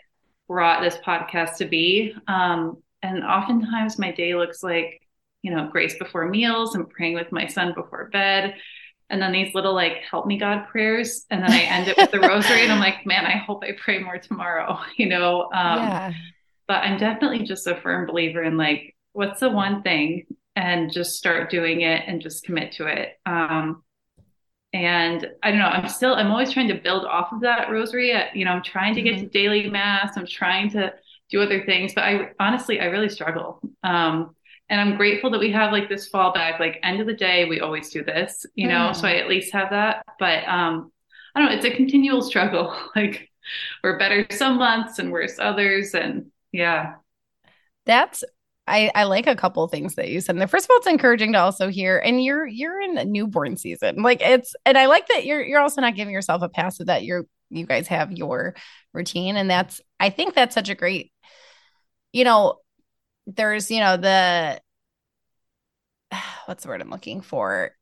brought 0.49 0.83
this 0.83 0.97
podcast 0.97 1.57
to 1.57 1.65
be. 1.65 2.15
Um, 2.27 2.83
and 3.03 3.25
oftentimes 3.25 3.99
my 3.99 4.11
day 4.13 4.35
looks 4.35 4.63
like, 4.63 5.01
you 5.43 5.55
know, 5.55 5.69
grace 5.71 5.97
before 5.99 6.29
meals 6.29 6.75
and 6.75 6.89
praying 6.89 7.15
with 7.15 7.33
my 7.33 7.47
son 7.47 7.73
before 7.75 8.11
bed. 8.13 8.55
And 9.11 9.21
then 9.21 9.33
these 9.33 9.55
little 9.55 9.75
like 9.75 9.99
help 10.09 10.27
me 10.27 10.39
God 10.39 10.67
prayers. 10.69 11.27
And 11.31 11.43
then 11.43 11.51
I 11.51 11.63
end 11.63 11.89
it 11.89 11.97
with 11.97 12.11
the 12.11 12.21
rosary 12.21 12.63
and 12.63 12.73
I'm 12.73 12.81
like, 12.81 13.05
man, 13.05 13.27
I 13.27 13.37
hope 13.37 13.63
I 13.65 13.73
pray 13.73 13.99
more 13.99 14.19
tomorrow, 14.19 14.79
you 14.97 15.09
know? 15.09 15.43
Um, 15.53 15.79
yeah. 15.79 16.13
But 16.69 16.85
I'm 16.85 16.99
definitely 16.99 17.45
just 17.45 17.67
a 17.67 17.75
firm 17.77 18.07
believer 18.07 18.43
in 18.43 18.57
like, 18.57 18.97
what's 19.13 19.41
the 19.41 19.51
one 19.51 19.83
thing 19.83 20.27
and 20.57 20.93
just 20.93 21.17
start 21.17 21.51
doing 21.51 21.81
it 21.81 22.05
and 22.07 22.21
just 22.21 22.45
commit 22.45 22.73
to 22.73 22.87
it. 22.87 23.19
Um, 23.27 23.83
and 24.73 25.29
I 25.43 25.51
don't 25.51 25.59
know, 25.59 25.67
I'm 25.67 25.89
still, 25.89 26.15
I'm 26.15 26.31
always 26.31 26.53
trying 26.53 26.69
to 26.69 26.75
build 26.75 27.05
off 27.05 27.33
of 27.33 27.41
that 27.41 27.71
rosary. 27.71 28.13
You 28.35 28.45
know, 28.45 28.53
I'm 28.53 28.63
trying 28.63 28.95
to 28.95 29.03
get 29.03 29.17
mm-hmm. 29.17 29.25
to 29.25 29.31
daily 29.31 29.69
mass. 29.69 30.17
I'm 30.17 30.27
trying 30.27 30.71
to 30.71 30.95
do 31.31 31.43
other 31.43 31.65
things, 31.65 31.95
but 31.95 32.05
I 32.05 32.31
honestly, 32.39 32.81
I 32.81 32.87
really 32.87 33.09
struggle. 33.09 33.61
Um, 33.83 34.35
and 34.71 34.81
I'm 34.81 34.97
grateful 34.97 35.31
that 35.31 35.41
we 35.41 35.51
have 35.51 35.73
like 35.73 35.89
this 35.89 36.09
fallback, 36.09 36.61
like 36.61 36.79
end 36.85 37.01
of 37.01 37.09
the 37.09 37.13
day, 37.15 37.45
we 37.45 37.61
always 37.61 37.91
do 37.91 38.05
this, 38.05 38.47
you 38.55 38.69
know, 38.69 38.91
mm. 38.91 38.97
so 38.97 39.09
I 39.09 39.17
at 39.17 39.29
least 39.29 39.53
have 39.53 39.71
that. 39.71 40.05
But 40.21 40.49
um, 40.49 40.93
I 41.35 41.41
don't 41.41 41.51
know, 41.51 41.57
it's 41.57 41.65
a 41.65 41.77
continual 41.77 42.23
struggle. 42.23 42.75
like 42.97 43.29
we're 43.83 43.99
better 43.99 44.25
some 44.31 44.59
months 44.59 45.01
and 45.01 45.11
worse 45.11 45.39
others. 45.41 45.95
And 45.95 46.31
yeah. 46.53 46.95
That's 47.85 48.23
I, 48.69 48.93
I 48.95 49.05
like 49.05 49.27
a 49.27 49.35
couple 49.35 49.67
things 49.67 49.97
that 49.97 50.09
you 50.09 50.21
said. 50.21 50.37
And 50.37 50.43
the 50.43 50.47
first 50.47 50.67
of 50.67 50.71
all, 50.71 50.77
it's 50.77 50.87
encouraging 50.87 51.33
to 51.33 51.41
also 51.41 51.69
hear, 51.69 51.99
and 51.99 52.23
you're 52.23 52.47
you're 52.47 52.81
in 52.81 52.97
a 52.97 53.05
newborn 53.05 53.57
season. 53.57 54.03
Like 54.03 54.21
it's 54.21 54.55
and 54.65 54.79
I 54.79 54.87
like 54.87 55.09
that 55.09 55.27
you're 55.27 55.43
you're 55.43 55.61
also 55.61 55.81
not 55.81 55.97
giving 55.97 56.15
yourself 56.15 56.43
a 56.43 56.49
pass 56.49 56.79
of 56.79 56.87
that 56.87 57.03
you're 57.03 57.25
you 57.49 57.67
guys 57.67 57.89
have 57.89 58.13
your 58.13 58.55
routine. 58.93 59.37
And 59.37 59.51
that's 59.51 59.81
I 59.99 60.11
think 60.11 60.35
that's 60.35 60.55
such 60.55 60.69
a 60.69 60.77
great, 60.77 61.13
you 62.13 62.23
know, 62.23 62.59
there's, 63.37 63.71
you 63.71 63.81
know, 63.81 63.97
the 63.97 64.61
what's 66.47 66.65
the 66.65 66.69
word 66.69 66.83
I'm 66.83 66.91
looking 66.91 67.21
for? 67.21 67.73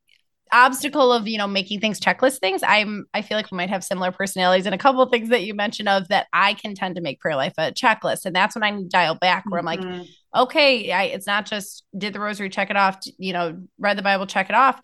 obstacle 0.52 1.12
of 1.12 1.28
you 1.28 1.38
know 1.38 1.46
making 1.46 1.80
things 1.80 2.00
checklist 2.00 2.38
things 2.38 2.62
i'm 2.66 3.06
i 3.12 3.22
feel 3.22 3.36
like 3.36 3.50
we 3.50 3.56
might 3.56 3.70
have 3.70 3.84
similar 3.84 4.10
personalities 4.10 4.66
and 4.66 4.74
a 4.74 4.78
couple 4.78 5.02
of 5.02 5.10
things 5.10 5.28
that 5.28 5.44
you 5.44 5.54
mentioned 5.54 5.88
of 5.88 6.08
that 6.08 6.26
i 6.32 6.54
can 6.54 6.74
tend 6.74 6.96
to 6.96 7.02
make 7.02 7.20
prayer 7.20 7.36
life 7.36 7.52
a 7.58 7.72
checklist 7.72 8.24
and 8.24 8.34
that's 8.34 8.54
when 8.54 8.62
i 8.62 8.70
need 8.70 8.84
to 8.84 8.88
dial 8.88 9.14
back 9.14 9.44
where 9.48 9.60
mm-hmm. 9.60 9.68
i'm 9.68 9.78
like 9.78 9.86
mm-hmm. 9.86 10.40
okay 10.40 10.90
I, 10.90 11.04
it's 11.04 11.26
not 11.26 11.46
just 11.46 11.84
did 11.96 12.12
the 12.12 12.20
rosary 12.20 12.48
check 12.48 12.70
it 12.70 12.76
off 12.76 12.98
you 13.18 13.32
know 13.32 13.60
read 13.78 13.98
the 13.98 14.02
bible 14.02 14.26
check 14.26 14.48
it 14.48 14.54
off 14.54 14.80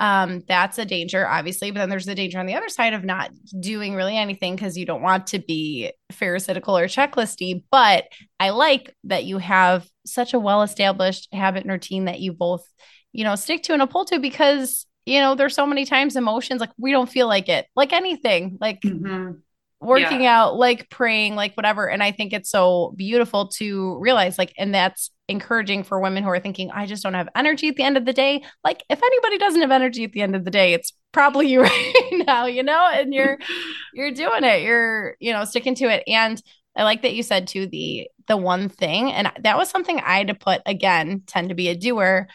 um 0.00 0.42
that's 0.48 0.78
a 0.78 0.84
danger 0.84 1.26
obviously 1.26 1.70
but 1.70 1.78
then 1.78 1.88
there's 1.88 2.06
the 2.06 2.16
danger 2.16 2.40
on 2.40 2.46
the 2.46 2.54
other 2.54 2.68
side 2.68 2.94
of 2.94 3.04
not 3.04 3.30
doing 3.60 3.94
really 3.94 4.16
anything 4.16 4.56
because 4.56 4.76
you 4.76 4.84
don't 4.84 5.02
want 5.02 5.28
to 5.28 5.38
be 5.38 5.92
pharisaical 6.12 6.76
or 6.76 6.86
checklisty 6.86 7.62
but 7.70 8.06
i 8.40 8.50
like 8.50 8.92
that 9.04 9.24
you 9.24 9.38
have 9.38 9.86
such 10.04 10.34
a 10.34 10.38
well 10.38 10.62
established 10.62 11.28
habit 11.32 11.62
and 11.62 11.70
routine 11.70 12.06
that 12.06 12.18
you 12.18 12.32
both 12.32 12.66
you 13.12 13.22
know 13.22 13.36
stick 13.36 13.62
to 13.62 13.72
and 13.72 13.82
uphold 13.82 14.08
to 14.08 14.18
because 14.18 14.86
you 15.06 15.20
know, 15.20 15.34
there's 15.34 15.54
so 15.54 15.66
many 15.66 15.84
times 15.84 16.16
emotions 16.16 16.60
like 16.60 16.70
we 16.78 16.90
don't 16.90 17.10
feel 17.10 17.26
like 17.26 17.48
it, 17.48 17.66
like 17.76 17.92
anything, 17.92 18.56
like 18.60 18.80
mm-hmm. 18.80 19.32
working 19.80 20.22
yeah. 20.22 20.40
out, 20.40 20.56
like 20.56 20.88
praying, 20.88 21.34
like 21.34 21.54
whatever. 21.54 21.88
And 21.88 22.02
I 22.02 22.12
think 22.12 22.32
it's 22.32 22.50
so 22.50 22.94
beautiful 22.96 23.48
to 23.48 23.98
realize, 23.98 24.38
like, 24.38 24.54
and 24.56 24.74
that's 24.74 25.10
encouraging 25.28 25.84
for 25.84 26.00
women 26.00 26.22
who 26.22 26.28
are 26.28 26.40
thinking, 26.40 26.70
I 26.70 26.86
just 26.86 27.02
don't 27.02 27.14
have 27.14 27.28
energy 27.34 27.68
at 27.68 27.76
the 27.76 27.82
end 27.82 27.96
of 27.96 28.04
the 28.04 28.12
day. 28.12 28.42
Like, 28.62 28.82
if 28.90 29.02
anybody 29.02 29.38
doesn't 29.38 29.60
have 29.60 29.70
energy 29.70 30.04
at 30.04 30.12
the 30.12 30.22
end 30.22 30.36
of 30.36 30.44
the 30.44 30.50
day, 30.50 30.74
it's 30.74 30.92
probably 31.12 31.48
you 31.52 31.62
right 31.62 32.24
now, 32.26 32.46
you 32.46 32.62
know, 32.62 32.88
and 32.92 33.12
you're 33.14 33.38
you're 33.94 34.12
doing 34.12 34.44
it, 34.44 34.62
you're, 34.62 35.16
you 35.20 35.32
know, 35.32 35.44
sticking 35.44 35.74
to 35.76 35.86
it. 35.86 36.04
And 36.06 36.40
I 36.76 36.82
like 36.82 37.02
that 37.02 37.14
you 37.14 37.22
said 37.22 37.48
to 37.48 37.66
the 37.66 38.08
the 38.26 38.36
one 38.36 38.68
thing. 38.68 39.12
And 39.12 39.30
that 39.42 39.56
was 39.56 39.68
something 39.70 40.00
I 40.00 40.18
had 40.18 40.28
to 40.28 40.34
put 40.34 40.62
again, 40.66 41.22
tend 41.26 41.50
to 41.50 41.54
be 41.54 41.68
a 41.68 41.76
doer 41.76 42.28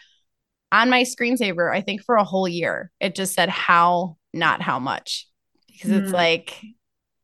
on 0.72 0.90
my 0.90 1.02
screensaver, 1.02 1.74
I 1.74 1.80
think 1.80 2.04
for 2.04 2.16
a 2.16 2.24
whole 2.24 2.48
year, 2.48 2.90
it 3.00 3.14
just 3.14 3.34
said 3.34 3.48
how, 3.48 4.16
not 4.32 4.62
how 4.62 4.78
much. 4.78 5.26
Because 5.66 5.90
mm. 5.90 6.02
it's 6.02 6.12
like 6.12 6.60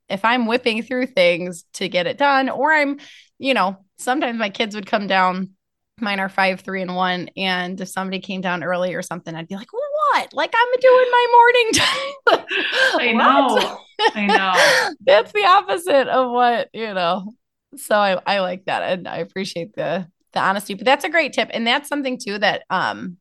if 0.09 0.25
I'm 0.25 0.47
whipping 0.47 0.83
through 0.83 1.07
things 1.07 1.65
to 1.75 1.89
get 1.89 2.07
it 2.07 2.19
done, 2.19 2.49
or 2.49 2.73
I'm, 2.73 2.99
you 3.39 3.55
know, 3.55 3.77
sometimes 3.99 4.39
my 4.39 4.51
kids 4.51 4.75
would 4.75 4.87
come 4.87 5.07
down. 5.07 5.51
Mine 6.01 6.21
are 6.21 6.29
five, 6.29 6.61
three, 6.61 6.83
and 6.83 6.95
one. 6.95 7.31
And 7.37 7.81
if 7.81 7.89
somebody 7.89 8.21
came 8.21 8.43
down 8.43 8.63
early 8.63 8.95
or 8.95 9.03
something, 9.03 9.35
I'd 9.35 9.49
be 9.49 9.57
like, 9.57 9.73
what? 9.73 10.33
Like 10.35 10.53
I'm 10.55 10.81
doing 10.81 11.07
my 11.11 11.27
morning 11.33 11.73
time. 11.73 12.47
I 13.01 13.13
know. 13.17 13.79
I 14.15 14.27
know. 14.27 14.95
That's 15.07 15.33
the 15.33 15.45
opposite 15.47 16.09
of 16.09 16.31
what, 16.31 16.69
you 16.75 16.93
know. 16.93 17.33
So 17.77 17.97
I, 17.97 18.21
I 18.27 18.41
like 18.41 18.67
that. 18.67 18.83
And 18.83 19.09
I 19.09 19.19
appreciate 19.19 19.75
the 19.75 20.07
the 20.33 20.41
honesty. 20.41 20.75
But 20.75 20.85
that's 20.85 21.05
a 21.05 21.09
great 21.09 21.33
tip. 21.33 21.51
And 21.53 21.67
that's 21.67 21.89
something 21.89 22.19
too 22.23 22.39
that 22.39 22.65
um 22.69 23.17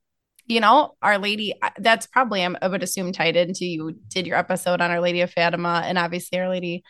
you 0.48 0.60
know, 0.60 0.94
Our 1.02 1.18
Lady, 1.18 1.56
that's 1.80 2.06
probably, 2.06 2.46
I 2.46 2.68
would 2.68 2.84
assume, 2.84 3.12
tied 3.12 3.36
into 3.36 3.66
you 3.66 3.96
did 4.10 4.28
your 4.28 4.38
episode 4.38 4.80
on 4.80 4.92
Our 4.92 5.02
Lady 5.02 5.22
of 5.22 5.32
Fatima. 5.32 5.82
And 5.84 5.98
obviously, 5.98 6.40
Our 6.40 6.50
Lady, 6.50 6.84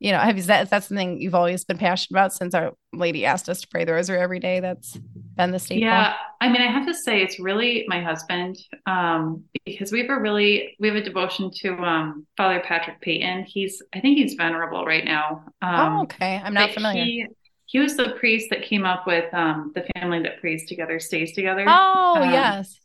you 0.00 0.10
know, 0.10 0.18
have 0.18 0.36
you, 0.36 0.42
that, 0.44 0.68
that's 0.68 0.88
something 0.88 1.20
you've 1.20 1.34
always 1.34 1.64
been 1.64 1.78
passionate 1.78 2.18
about 2.18 2.32
since 2.32 2.54
Our 2.54 2.72
Lady 2.92 3.24
asked 3.24 3.48
us 3.48 3.60
to 3.60 3.68
pray 3.68 3.84
the 3.84 3.92
rosary 3.92 4.18
every 4.18 4.40
day. 4.40 4.58
That's 4.60 4.98
been 5.38 5.50
the 5.50 5.58
staple. 5.58 5.82
Yeah. 5.82 6.14
I 6.40 6.48
mean, 6.48 6.60
I 6.60 6.70
have 6.70 6.86
to 6.86 6.94
say, 6.94 7.22
it's 7.22 7.40
really 7.40 7.86
my 7.88 8.02
husband 8.02 8.58
um, 8.86 9.44
because 9.64 9.90
we 9.90 10.00
have 10.00 10.10
a 10.10 10.20
really, 10.20 10.76
we 10.78 10.88
have 10.88 10.96
a 10.96 11.02
devotion 11.02 11.50
to 11.62 11.74
um, 11.78 12.26
Father 12.36 12.62
Patrick 12.64 13.00
Peyton. 13.00 13.44
He's, 13.44 13.82
I 13.94 14.00
think 14.00 14.18
he's 14.18 14.34
venerable 14.34 14.84
right 14.84 15.04
now. 15.04 15.44
Um, 15.62 15.96
oh, 15.96 16.02
okay. 16.02 16.40
I'm 16.44 16.52
not 16.52 16.70
familiar. 16.72 17.02
He, 17.02 17.26
he 17.64 17.78
was 17.78 17.96
the 17.96 18.10
priest 18.18 18.48
that 18.50 18.62
came 18.62 18.84
up 18.84 19.06
with 19.06 19.32
um, 19.32 19.72
the 19.74 19.86
family 19.94 20.22
that 20.22 20.40
prays 20.40 20.66
together 20.66 21.00
stays 21.00 21.32
together. 21.32 21.64
Oh, 21.66 22.16
um, 22.18 22.30
yes 22.30 22.78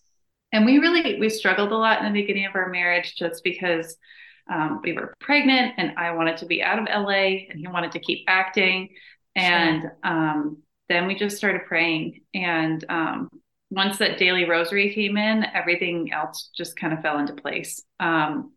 and 0.53 0.65
we 0.65 0.77
really 0.77 1.19
we 1.19 1.29
struggled 1.29 1.72
a 1.72 1.77
lot 1.77 2.00
in 2.00 2.13
the 2.13 2.22
beginning 2.22 2.45
of 2.45 2.55
our 2.55 2.69
marriage 2.69 3.15
just 3.17 3.43
because 3.43 3.98
um, 4.50 4.79
we 4.83 4.93
were 4.93 5.13
pregnant 5.19 5.74
and 5.77 5.93
i 5.98 6.12
wanted 6.12 6.38
to 6.38 6.45
be 6.45 6.63
out 6.63 6.79
of 6.79 6.86
la 6.86 7.10
and 7.10 7.60
he 7.60 7.67
wanted 7.67 7.91
to 7.91 8.00
keep 8.00 8.24
acting 8.27 8.88
and 9.36 9.81
sure. 9.81 10.55
Then 10.89 11.07
we 11.07 11.15
just 11.15 11.37
started 11.37 11.65
praying 11.65 12.21
and 12.33 12.83
um, 12.89 13.29
once 13.69 13.97
that 13.97 14.17
daily 14.17 14.45
rosary 14.45 14.93
came 14.93 15.17
in 15.17 15.45
everything 15.53 16.11
else 16.11 16.49
just 16.55 16.75
kind 16.75 16.93
of 16.93 17.01
fell 17.01 17.19
into 17.19 17.33
place 17.33 17.81
um, 17.99 18.51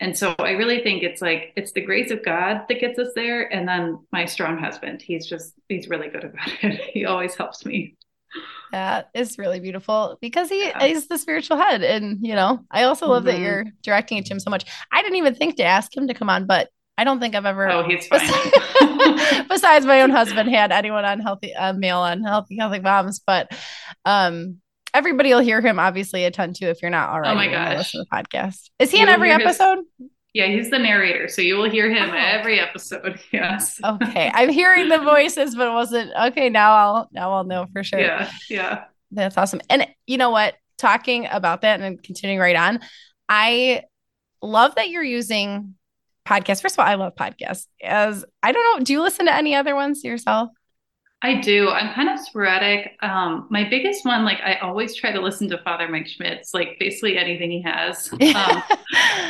and 0.00 0.16
so 0.16 0.34
i 0.38 0.52
really 0.52 0.82
think 0.82 1.02
it's 1.02 1.20
like 1.20 1.52
it's 1.56 1.72
the 1.72 1.84
grace 1.84 2.10
of 2.10 2.24
god 2.24 2.62
that 2.68 2.80
gets 2.80 2.98
us 2.98 3.12
there 3.14 3.52
and 3.52 3.68
then 3.68 3.98
my 4.12 4.24
strong 4.24 4.58
husband 4.58 5.02
he's 5.02 5.26
just 5.26 5.54
he's 5.68 5.88
really 5.88 6.08
good 6.08 6.24
about 6.24 6.48
it 6.62 6.80
he 6.92 7.04
always 7.04 7.34
helps 7.34 7.64
me 7.64 7.96
that 8.72 9.10
is 9.14 9.38
really 9.38 9.60
beautiful 9.60 10.16
because 10.20 10.48
he 10.48 10.64
yeah. 10.64 10.84
is 10.84 11.08
the 11.08 11.18
spiritual 11.18 11.56
head. 11.56 11.82
And, 11.82 12.24
you 12.24 12.34
know, 12.34 12.64
I 12.70 12.84
also 12.84 13.08
love 13.08 13.24
mm-hmm. 13.24 13.32
that 13.32 13.40
you're 13.40 13.64
directing 13.82 14.18
it 14.18 14.26
to 14.26 14.34
him 14.34 14.40
so 14.40 14.50
much. 14.50 14.64
I 14.92 15.02
didn't 15.02 15.18
even 15.18 15.34
think 15.34 15.56
to 15.56 15.64
ask 15.64 15.96
him 15.96 16.06
to 16.08 16.14
come 16.14 16.30
on, 16.30 16.46
but 16.46 16.70
I 17.00 17.04
don't 17.04 17.18
think 17.18 17.34
I've 17.34 17.46
ever. 17.46 17.66
Oh, 17.70 17.82
he's 17.82 18.06
fine. 18.08 18.20
besides 19.48 19.86
my 19.86 20.02
own 20.02 20.10
husband, 20.20 20.50
had 20.50 20.70
anyone 20.70 21.06
on 21.06 21.18
healthy, 21.18 21.54
uh, 21.54 21.72
male 21.72 22.00
on 22.00 22.22
healthy, 22.22 22.58
moms. 22.58 23.20
But 23.20 23.50
um, 24.04 24.58
everybody 24.92 25.30
will 25.30 25.40
hear 25.40 25.62
him 25.62 25.78
obviously 25.78 26.26
a 26.26 26.30
ton 26.30 26.52
too 26.52 26.66
if 26.66 26.82
you're 26.82 26.90
not 26.90 27.08
already. 27.08 27.30
Oh 27.30 27.34
my 27.36 27.48
gosh. 27.48 27.92
The 27.92 28.04
podcast. 28.12 28.68
Is 28.78 28.90
he 28.90 28.98
you 28.98 29.04
in 29.04 29.08
every 29.08 29.30
episode? 29.30 29.78
His- 29.98 30.10
yeah, 30.34 30.48
he's 30.48 30.68
the 30.68 30.78
narrator, 30.78 31.26
so 31.26 31.40
you 31.40 31.56
will 31.56 31.70
hear 31.70 31.90
him 31.90 32.10
oh. 32.10 32.14
every 32.14 32.60
episode. 32.60 33.18
Yes. 33.32 33.80
okay, 33.82 34.30
I'm 34.34 34.50
hearing 34.50 34.90
the 34.90 34.98
voices, 34.98 35.56
but 35.56 35.68
it 35.68 35.72
wasn't 35.72 36.12
okay. 36.26 36.50
Now 36.50 36.72
I'll 36.74 37.08
now 37.12 37.32
I'll 37.32 37.44
know 37.44 37.66
for 37.72 37.82
sure. 37.82 37.98
Yeah, 37.98 38.30
yeah. 38.50 38.84
That's 39.10 39.38
awesome. 39.38 39.62
And 39.70 39.88
you 40.06 40.18
know 40.18 40.30
what? 40.30 40.54
Talking 40.76 41.26
about 41.30 41.62
that 41.62 41.80
and 41.80 42.00
continuing 42.02 42.38
right 42.38 42.56
on, 42.56 42.80
I 43.26 43.84
love 44.42 44.74
that 44.74 44.90
you're 44.90 45.02
using 45.02 45.76
podcasts. 46.26 46.62
First 46.62 46.76
of 46.76 46.80
all, 46.80 46.86
I 46.86 46.94
love 46.94 47.14
podcasts. 47.14 47.66
As 47.82 48.24
I 48.42 48.52
don't 48.52 48.78
know, 48.78 48.84
do 48.84 48.92
you 48.92 49.02
listen 49.02 49.26
to 49.26 49.34
any 49.34 49.54
other 49.54 49.74
ones 49.74 50.04
yourself? 50.04 50.50
I 51.22 51.34
do. 51.34 51.68
I'm 51.68 51.92
kind 51.92 52.08
of 52.08 52.18
sporadic. 52.18 52.96
Um, 53.02 53.46
my 53.50 53.68
biggest 53.68 54.06
one, 54.06 54.24
like 54.24 54.40
I 54.40 54.54
always 54.56 54.96
try 54.96 55.12
to 55.12 55.20
listen 55.20 55.50
to 55.50 55.58
Father 55.58 55.86
Mike 55.86 56.06
Schmitz, 56.06 56.54
like 56.54 56.78
basically 56.80 57.18
anything 57.18 57.50
he 57.50 57.62
has. 57.62 58.10
Um, 58.20 58.62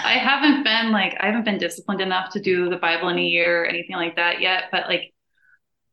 I 0.05 0.19
haven't 0.19 0.63
been 0.63 0.93
like 0.93 1.17
I 1.21 1.27
haven't 1.27 1.45
been 1.45 1.59
disciplined 1.59 2.01
enough 2.01 2.33
to 2.33 2.41
do 2.41 2.69
the 2.69 2.77
Bible 2.77 3.09
in 3.09 3.19
a 3.19 3.23
year 3.23 3.63
or 3.63 3.67
anything 3.67 3.97
like 3.97 4.17
that 4.17 4.41
yet. 4.41 4.65
But 4.71 4.89
like, 4.89 5.13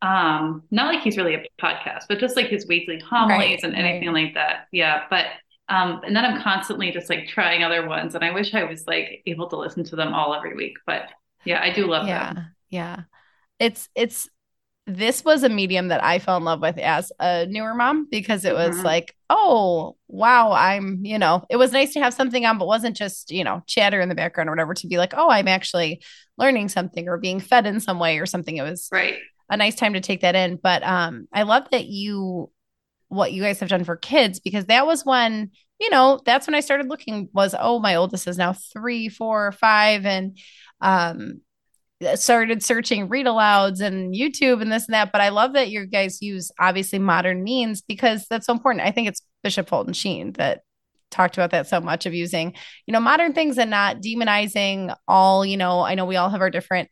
um, 0.02 0.64
not 0.72 0.94
like 0.94 1.04
he's 1.04 1.18
really 1.18 1.36
a 1.36 1.44
podcast, 1.62 2.04
but 2.08 2.20
just 2.20 2.36
like 2.36 2.48
his 2.48 2.68
weekly 2.68 3.00
homilies 3.00 3.64
right, 3.64 3.64
and 3.64 3.76
anything 3.76 4.14
right. 4.14 4.26
like 4.26 4.34
that. 4.36 4.68
Yeah. 4.72 5.04
But 5.10 5.26
um, 5.70 6.02
and 6.06 6.16
then 6.16 6.26
I'm 6.26 6.42
constantly 6.42 6.92
just 6.92 7.10
like 7.10 7.28
trying 7.28 7.64
other 7.64 7.88
ones, 7.88 8.16
and 8.16 8.24
I 8.24 8.32
wish 8.32 8.54
I 8.54 8.64
was 8.64 8.86
like 8.88 9.24
able 9.26 9.50
to 9.50 9.58
listen 9.58 9.84
to 9.86 9.96
them 9.96 10.14
all 10.14 10.34
every 10.34 10.56
week. 10.56 10.78
But 10.86 11.10
yeah, 11.46 11.62
I 11.62 11.72
do 11.72 11.88
love 11.88 12.08
yeah, 12.08 12.34
them. 12.34 12.46
Yeah. 12.70 13.02
It's 13.60 13.90
it's 13.96 14.30
this 14.88 15.26
was 15.26 15.44
a 15.44 15.50
medium 15.50 15.90
that 15.90 16.02
I 16.02 16.18
fell 16.20 16.38
in 16.38 16.46
love 16.46 16.62
with 16.62 16.78
as 16.78 17.12
a 17.20 17.46
newer 17.46 17.76
mom 17.76 18.08
because 18.10 18.46
it 18.46 18.54
was 18.54 18.78
mm-hmm. 18.78 18.86
like, 18.86 19.14
oh, 19.30 19.98
wow, 20.08 20.54
I'm, 20.54 21.06
you 21.06 21.20
know, 21.20 21.46
it 21.50 21.58
was 21.58 21.74
nice 21.74 21.92
to 21.94 22.00
have 22.00 22.14
something 22.14 22.46
on, 22.46 22.58
but 22.58 22.68
wasn't 22.68 22.96
just, 22.96 23.30
you 23.30 23.44
know, 23.44 23.62
chatter 23.68 24.00
in 24.00 24.08
the 24.08 24.16
background 24.16 24.48
or 24.48 24.54
whatever 24.54 24.74
to 24.76 24.88
be 24.88 24.98
like, 24.98 25.14
oh, 25.18 25.30
I'm 25.30 25.50
actually 25.50 26.02
learning 26.38 26.70
something 26.70 27.10
or 27.10 27.18
being 27.18 27.42
fed 27.42 27.68
in 27.68 27.82
some 27.82 28.00
way 28.00 28.20
or 28.20 28.26
something. 28.26 28.56
It 28.56 28.62
was 28.62 28.88
right. 28.90 29.16
a 29.50 29.58
nice 29.58 29.76
time 29.76 29.92
to 29.92 30.00
take 30.00 30.22
that 30.22 30.36
in. 30.36 30.56
But 30.56 30.84
um, 30.84 31.28
I 31.34 31.44
love 31.44 31.68
that 31.72 31.88
you, 31.88 32.50
what 33.10 33.32
you 33.32 33.42
guys 33.42 33.60
have 33.60 33.70
done 33.70 33.84
for 33.84 33.96
kids 33.96 34.40
because 34.40 34.66
that 34.66 34.86
was 34.86 35.06
when, 35.06 35.52
you 35.80 35.90
know, 35.90 36.20
that's 36.26 36.48
when 36.48 36.56
I 36.56 36.60
started 36.60 36.90
looking 36.90 37.30
was, 37.34 37.56
oh, 37.58 37.80
my 37.80 37.96
oldest 37.96 38.28
is 38.28 38.38
now 38.38 38.54
three, 38.54 39.10
four, 39.10 39.52
five. 39.54 40.06
And, 40.06 40.38
um, 40.82 41.42
started 42.16 42.64
searching 42.64 43.10
read 43.10 43.26
alouds 43.26 43.82
and 43.82 44.14
YouTube 44.14 44.62
and 44.62 44.72
this 44.72 44.86
and 44.86 44.94
that. 44.94 45.12
But 45.12 45.22
I 45.22 45.30
love 45.30 45.54
that 45.54 45.70
you 45.70 45.86
guys 45.86 46.22
use 46.22 46.52
obviously 46.60 47.00
modern 47.00 47.44
means 47.44 47.82
because 47.82 48.28
that's 48.30 48.46
so 48.46 48.54
important. 48.54 48.86
I 48.86 48.92
think 48.92 49.08
it's 49.08 49.22
Bishop 49.44 49.68
Fulton 49.68 49.94
Sheen 49.94 50.34
that 50.34 50.62
talked 51.10 51.38
about 51.38 51.52
that 51.52 51.68
so 51.68 51.82
much 51.82 52.06
of 52.06 52.14
using, 52.14 52.54
you 52.86 52.92
know, 52.92 53.00
modern 53.00 53.34
things 53.34 53.58
and 53.58 53.72
not 53.72 54.02
demonizing 54.02 54.96
all, 55.08 55.46
you 55.46 55.58
know, 55.58 55.82
I 55.82 55.96
know 55.96 56.06
we 56.06 56.18
all 56.18 56.30
have 56.30 56.42
our 56.42 56.50
different 56.50 56.90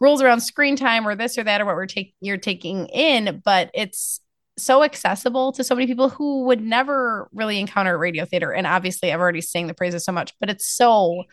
rules 0.00 0.22
around 0.22 0.40
screen 0.40 0.76
time 0.76 1.06
or 1.06 1.14
this 1.14 1.36
or 1.36 1.44
that 1.44 1.60
or 1.60 1.64
what 1.64 1.74
we're 1.74 1.86
taking 1.86 2.12
you're 2.20 2.36
taking 2.36 2.86
in, 2.86 3.42
but 3.44 3.70
it's 3.74 4.20
so 4.58 4.82
accessible 4.82 5.52
to 5.52 5.64
so 5.64 5.74
many 5.74 5.86
people 5.86 6.08
who 6.08 6.44
would 6.44 6.60
never 6.60 7.28
really 7.32 7.58
encounter 7.60 7.96
radio 7.96 8.24
theater. 8.24 8.52
And 8.52 8.66
obviously 8.66 9.12
I've 9.12 9.20
already 9.20 9.40
sang 9.40 9.66
the 9.66 9.74
praises 9.74 10.04
so 10.04 10.12
much, 10.12 10.34
but 10.40 10.50
it's 10.50 10.66
so 10.66 11.24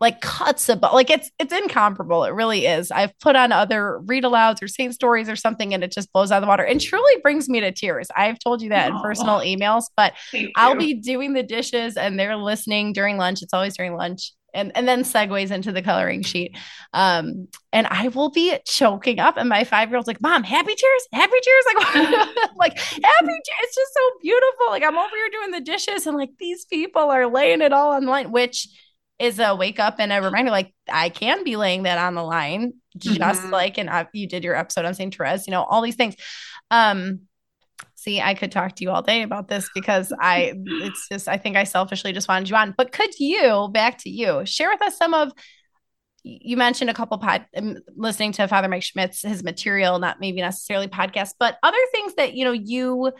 like 0.00 0.22
cuts 0.22 0.70
about 0.70 0.94
like 0.94 1.10
it's 1.10 1.30
it's 1.38 1.52
incomparable. 1.52 2.24
It 2.24 2.32
really 2.32 2.66
is. 2.66 2.90
I've 2.90 3.16
put 3.20 3.36
on 3.36 3.52
other 3.52 3.98
read 3.98 4.24
alouds 4.24 4.62
or 4.62 4.68
same 4.68 4.92
stories 4.92 5.28
or 5.28 5.36
something, 5.36 5.74
and 5.74 5.84
it 5.84 5.92
just 5.92 6.10
blows 6.12 6.32
out 6.32 6.38
of 6.38 6.42
the 6.42 6.48
water 6.48 6.64
and 6.64 6.80
truly 6.80 7.20
brings 7.22 7.50
me 7.50 7.60
to 7.60 7.70
tears. 7.70 8.08
I've 8.16 8.38
told 8.38 8.62
you 8.62 8.70
that 8.70 8.88
in 8.90 8.98
personal 9.00 9.40
emails, 9.40 9.84
but 9.96 10.14
I'll 10.56 10.74
be 10.74 10.94
doing 10.94 11.34
the 11.34 11.42
dishes 11.42 11.98
and 11.98 12.18
they're 12.18 12.36
listening 12.36 12.94
during 12.94 13.18
lunch. 13.18 13.42
It's 13.42 13.52
always 13.52 13.76
during 13.76 13.94
lunch. 13.94 14.32
And, 14.52 14.72
and 14.74 14.88
then 14.88 15.02
segues 15.02 15.50
into 15.50 15.72
the 15.72 15.82
coloring 15.82 16.22
sheet. 16.22 16.56
Um, 16.92 17.48
and 17.72 17.86
I 17.86 18.08
will 18.08 18.30
be 18.30 18.58
choking 18.66 19.18
up. 19.18 19.36
And 19.36 19.48
my 19.48 19.64
five 19.64 19.88
year 19.88 19.96
old's 19.96 20.08
like, 20.08 20.20
Mom, 20.20 20.42
happy 20.42 20.74
tears, 20.74 21.08
happy 21.12 21.36
tears. 21.42 21.64
Like, 21.74 22.56
like 22.56 22.78
happy 22.78 23.26
tears. 23.26 23.60
It's 23.62 23.76
just 23.76 23.94
so 23.94 24.00
beautiful. 24.20 24.66
Like, 24.70 24.82
I'm 24.82 24.96
over 24.96 25.16
here 25.16 25.28
doing 25.30 25.50
the 25.52 25.60
dishes 25.60 26.06
and 26.06 26.16
like 26.16 26.30
these 26.38 26.64
people 26.64 27.02
are 27.02 27.26
laying 27.26 27.60
it 27.60 27.72
all 27.72 27.92
on 27.92 28.04
the 28.04 28.10
line, 28.10 28.32
which 28.32 28.68
is 29.20 29.38
a 29.38 29.54
wake 29.54 29.78
up 29.78 29.96
and 29.98 30.12
a 30.12 30.22
reminder 30.22 30.50
like 30.50 30.72
I 30.90 31.10
can 31.10 31.44
be 31.44 31.56
laying 31.56 31.82
that 31.82 31.98
on 31.98 32.14
the 32.14 32.22
line 32.22 32.72
just 32.96 33.20
mm-hmm. 33.20 33.50
like 33.50 33.76
and 33.76 33.90
uh, 33.90 34.06
you 34.14 34.26
did 34.26 34.42
your 34.42 34.56
episode 34.56 34.86
on 34.86 34.94
St. 34.94 35.14
Therese, 35.14 35.46
you 35.46 35.50
know, 35.50 35.62
all 35.62 35.82
these 35.82 35.94
things. 35.94 36.16
Um 36.70 37.20
see, 38.00 38.20
I 38.20 38.34
could 38.34 38.50
talk 38.50 38.76
to 38.76 38.84
you 38.84 38.90
all 38.90 39.02
day 39.02 39.22
about 39.22 39.48
this 39.48 39.68
because 39.74 40.12
I 40.18 40.54
it's 40.56 41.08
just 41.10 41.28
I 41.28 41.36
think 41.36 41.56
I 41.56 41.64
selfishly 41.64 42.12
just 42.12 42.28
wanted 42.28 42.48
you 42.48 42.56
on. 42.56 42.74
But 42.76 42.92
could 42.92 43.18
you 43.18 43.68
back 43.72 43.98
to 43.98 44.10
you 44.10 44.44
share 44.46 44.70
with 44.70 44.82
us 44.82 44.96
some 44.96 45.14
of 45.14 45.32
you 46.22 46.56
mentioned 46.56 46.90
a 46.90 46.94
couple 46.94 47.18
pod 47.18 47.46
um, 47.56 47.78
listening 47.96 48.32
to 48.32 48.48
Father 48.48 48.68
Mike 48.68 48.82
Schmitz 48.82 49.22
his 49.22 49.42
material, 49.42 49.98
not 49.98 50.20
maybe 50.20 50.40
necessarily 50.40 50.88
podcasts, 50.88 51.34
but 51.38 51.58
other 51.62 51.78
things 51.92 52.14
that 52.14 52.34
you 52.34 52.44
know 52.44 52.52
you 52.52 53.12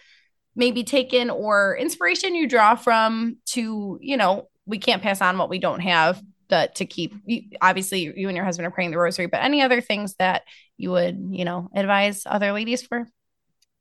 maybe 0.57 0.83
taken 0.83 1.31
or 1.31 1.77
inspiration 1.77 2.35
you 2.35 2.49
draw 2.49 2.75
from 2.75 3.37
to 3.47 3.99
you 4.01 4.17
know 4.17 4.49
we 4.67 4.79
can't 4.79 5.03
pass 5.03 5.21
on 5.21 5.37
what 5.39 5.51
we 5.51 5.59
don't 5.59 5.81
have 5.81 6.23
that 6.49 6.75
to 6.77 6.85
keep 6.85 7.15
obviously 7.61 8.01
you 8.01 8.29
and 8.29 8.37
your 8.37 8.45
husband 8.45 8.67
are 8.67 8.73
praying 8.73 8.91
the 8.91 8.99
rosary 8.99 9.27
but 9.27 9.41
any 9.41 9.63
other 9.63 9.81
things 9.81 10.17
that 10.17 10.43
you 10.77 10.91
would 10.91 11.29
you 11.31 11.45
know 11.45 11.69
advise 11.77 12.25
other 12.27 12.51
ladies 12.53 12.83
for 12.83 13.07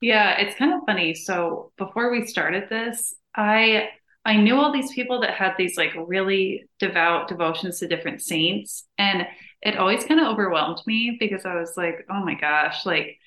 yeah 0.01 0.37
it's 0.39 0.55
kind 0.57 0.73
of 0.73 0.81
funny 0.85 1.13
so 1.13 1.71
before 1.77 2.11
we 2.11 2.25
started 2.25 2.69
this 2.69 3.15
i 3.35 3.89
i 4.25 4.35
knew 4.35 4.55
all 4.55 4.71
these 4.71 4.91
people 4.93 5.21
that 5.21 5.31
had 5.31 5.53
these 5.57 5.77
like 5.77 5.93
really 6.07 6.65
devout 6.79 7.27
devotions 7.27 7.79
to 7.79 7.87
different 7.87 8.21
saints 8.21 8.85
and 8.97 9.25
it 9.61 9.77
always 9.77 10.03
kind 10.05 10.19
of 10.19 10.27
overwhelmed 10.27 10.79
me 10.87 11.17
because 11.19 11.45
i 11.45 11.55
was 11.55 11.73
like 11.75 12.05
oh 12.09 12.23
my 12.23 12.33
gosh 12.33 12.85
like 12.85 13.17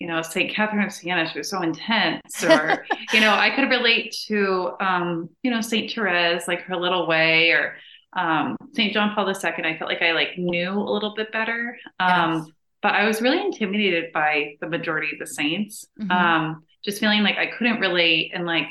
you 0.00 0.08
know, 0.08 0.22
St. 0.22 0.54
Catherine 0.54 0.84
of 0.84 0.92
Siena, 0.92 1.28
she 1.30 1.38
was 1.38 1.48
so 1.48 1.62
intense, 1.62 2.44
or, 2.44 2.84
you 3.12 3.20
know, 3.20 3.32
I 3.32 3.50
could 3.54 3.70
relate 3.70 4.14
to, 4.26 4.72
um, 4.80 5.30
you 5.42 5.50
know, 5.50 5.60
St. 5.60 5.90
Therese, 5.90 6.48
like 6.48 6.60
her 6.62 6.76
little 6.76 7.06
way, 7.06 7.50
or 7.50 7.76
um, 8.14 8.56
St. 8.74 8.92
John 8.92 9.14
Paul 9.14 9.28
II. 9.28 9.34
I 9.64 9.78
felt 9.78 9.90
like 9.90 10.02
I 10.02 10.12
like 10.12 10.36
knew 10.36 10.70
a 10.72 10.90
little 10.92 11.14
bit 11.14 11.32
better. 11.32 11.78
Um, 12.00 12.32
yes. 12.34 12.46
But 12.84 12.92
I 12.92 13.06
was 13.06 13.22
really 13.22 13.40
intimidated 13.40 14.12
by 14.12 14.56
the 14.60 14.68
majority 14.68 15.08
of 15.14 15.18
the 15.18 15.26
saints, 15.26 15.86
mm-hmm. 15.98 16.10
um, 16.10 16.64
just 16.84 17.00
feeling 17.00 17.22
like 17.22 17.38
I 17.38 17.46
couldn't 17.46 17.80
relate 17.80 18.32
and 18.34 18.44
like, 18.44 18.66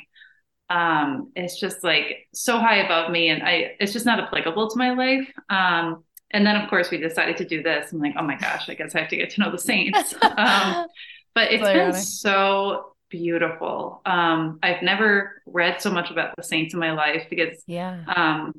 um, 0.70 1.32
it's 1.36 1.60
just 1.60 1.84
like 1.84 2.28
so 2.32 2.60
high 2.60 2.86
above 2.86 3.10
me 3.10 3.30
and 3.30 3.42
I, 3.42 3.76
it's 3.80 3.92
just 3.92 4.06
not 4.06 4.20
applicable 4.20 4.70
to 4.70 4.78
my 4.78 4.92
life. 4.94 5.28
Um, 5.50 6.04
and 6.30 6.46
then 6.46 6.56
of 6.56 6.70
course 6.70 6.92
we 6.92 7.00
decided 7.00 7.38
to 7.38 7.46
do 7.46 7.64
this. 7.64 7.92
I'm 7.92 7.98
like, 7.98 8.14
oh 8.16 8.22
my 8.22 8.38
gosh, 8.38 8.70
I 8.70 8.76
guess 8.76 8.94
I 8.94 9.00
have 9.00 9.10
to 9.10 9.18
get 9.18 9.32
to 9.32 9.42
know 9.42 9.50
the 9.50 9.58
saints. 9.58 10.14
um, 10.22 10.86
but 11.34 11.52
it's 11.52 11.64
been 11.64 11.94
so 11.94 12.94
beautiful. 13.10 14.04
Um, 14.06 14.60
I've 14.62 14.84
never 14.84 15.42
read 15.48 15.82
so 15.82 15.90
much 15.90 16.12
about 16.12 16.36
the 16.36 16.44
saints 16.44 16.76
in 16.76 16.80
my 16.80 16.92
life 16.92 17.26
because 17.32 17.64
yeah. 17.66 18.04
um, 18.16 18.54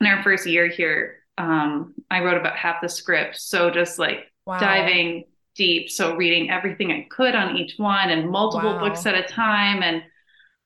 in 0.00 0.06
our 0.06 0.22
first 0.22 0.46
year 0.46 0.66
here, 0.66 1.24
um, 1.36 1.92
I 2.10 2.24
wrote 2.24 2.38
about 2.38 2.56
half 2.56 2.80
the 2.80 2.88
script. 2.88 3.38
So 3.38 3.70
just 3.70 3.98
like 3.98 4.20
wow. 4.48 4.58
diving 4.58 5.24
deep. 5.54 5.90
So 5.90 6.16
reading 6.16 6.50
everything 6.50 6.90
I 6.90 7.06
could 7.10 7.34
on 7.34 7.56
each 7.56 7.74
one 7.76 8.10
and 8.10 8.30
multiple 8.30 8.74
wow. 8.74 8.80
books 8.80 9.04
at 9.06 9.14
a 9.14 9.22
time. 9.22 9.82
And 9.82 10.02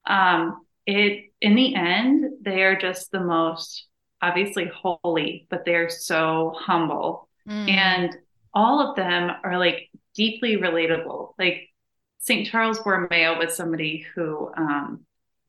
um, 0.07 0.65
it, 0.87 1.33
in 1.41 1.55
the 1.55 1.75
end, 1.75 2.27
they 2.43 2.63
are 2.63 2.79
just 2.79 3.11
the 3.11 3.21
most 3.21 3.87
obviously 4.21 4.71
holy, 4.73 5.47
but 5.51 5.65
they're 5.65 5.91
so 5.91 6.55
humble. 6.57 7.29
Mm. 7.49 7.71
And 7.71 8.17
all 8.55 8.89
of 8.89 8.95
them 8.95 9.33
are 9.43 9.59
like 9.59 9.91
deeply 10.15 10.57
relatable. 10.57 11.33
Like 11.39 11.69
St. 12.19 12.47
Charles 12.47 12.79
Borromeo 12.79 13.39
was 13.39 13.57
somebody 13.57 14.07
who, 14.15 14.53
um, 14.57 15.01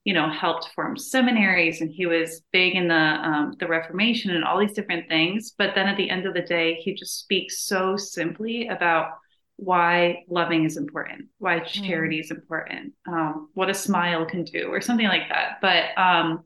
you 0.04 0.14
know, 0.14 0.30
helped 0.30 0.70
form 0.76 0.98
seminaries, 0.98 1.82
and 1.82 1.90
he 1.92 2.06
was 2.06 2.42
big 2.52 2.76
in 2.76 2.88
the 2.88 2.96
um, 2.96 3.56
the 3.60 3.68
Reformation 3.68 4.32
and 4.32 4.44
all 4.44 4.60
these 4.60 4.74
different 4.74 5.08
things. 5.08 5.54
But 5.58 5.76
then 5.76 5.88
at 5.88 5.98
the 5.98 6.10
end 6.10 6.26
of 6.26 6.34
the 6.34 6.42
day, 6.42 6.76
he 6.76 6.94
just 6.94 7.20
speaks 7.20 7.66
so 7.66 7.96
simply 7.96 8.68
about 8.68 9.12
why 9.58 10.24
loving 10.28 10.66
is 10.66 10.78
important, 10.78 11.28
why 11.38 11.60
mm. 11.60 11.88
charity 11.88 12.20
is 12.20 12.32
important, 12.32 12.94
um, 13.08 13.50
what 13.54 13.70
a 13.70 13.74
smile 13.74 14.26
can 14.26 14.44
do, 14.44 14.68
or 14.68 14.82
something 14.82 15.08
like 15.08 15.30
that. 15.30 15.60
But 15.62 15.98
um, 15.98 16.44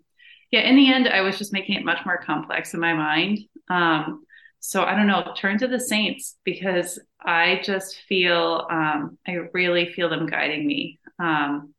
yeah, 0.51 0.61
in 0.61 0.75
the 0.75 0.93
end, 0.93 1.07
I 1.07 1.21
was 1.21 1.37
just 1.37 1.53
making 1.53 1.75
it 1.75 1.85
much 1.85 2.05
more 2.05 2.17
complex 2.17 2.73
in 2.73 2.79
my 2.79 2.93
mind. 2.93 3.39
Um, 3.69 4.23
so 4.59 4.83
I 4.83 4.95
don't 4.95 5.07
know, 5.07 5.33
turn 5.37 5.57
to 5.59 5.67
the 5.67 5.79
saints 5.79 6.35
because 6.43 6.99
I 7.21 7.61
just 7.63 7.97
feel, 8.07 8.67
um, 8.69 9.17
I 9.27 9.33
really 9.53 9.93
feel 9.93 10.09
them 10.09 10.25
guiding 10.25 10.65
me. 10.65 10.99
Um, 11.19 11.73